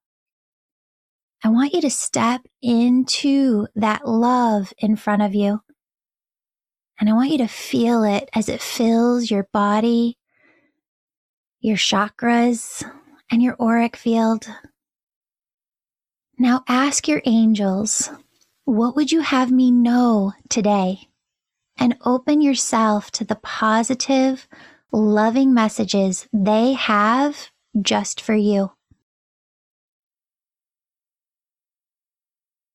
I 1.42 1.48
want 1.48 1.72
you 1.72 1.80
to 1.80 1.90
step 1.90 2.42
into 2.60 3.66
that 3.74 4.06
love 4.06 4.72
in 4.78 4.96
front 4.96 5.22
of 5.22 5.34
you. 5.34 5.60
And 7.00 7.08
I 7.08 7.14
want 7.14 7.30
you 7.30 7.38
to 7.38 7.48
feel 7.48 8.04
it 8.04 8.28
as 8.34 8.50
it 8.50 8.60
fills 8.60 9.30
your 9.30 9.48
body, 9.52 10.18
your 11.60 11.78
chakras, 11.78 12.84
and 13.30 13.42
your 13.42 13.56
auric 13.58 13.96
field. 13.96 14.46
Now 16.38 16.62
ask 16.68 17.08
your 17.08 17.22
angels, 17.24 18.10
what 18.64 18.96
would 18.96 19.10
you 19.10 19.20
have 19.20 19.50
me 19.50 19.70
know 19.70 20.32
today? 20.50 21.09
And 21.80 21.96
open 22.04 22.42
yourself 22.42 23.10
to 23.12 23.24
the 23.24 23.36
positive, 23.36 24.46
loving 24.92 25.52
messages 25.54 26.28
they 26.32 26.74
have 26.74 27.50
just 27.80 28.20
for 28.20 28.34
you. 28.34 28.72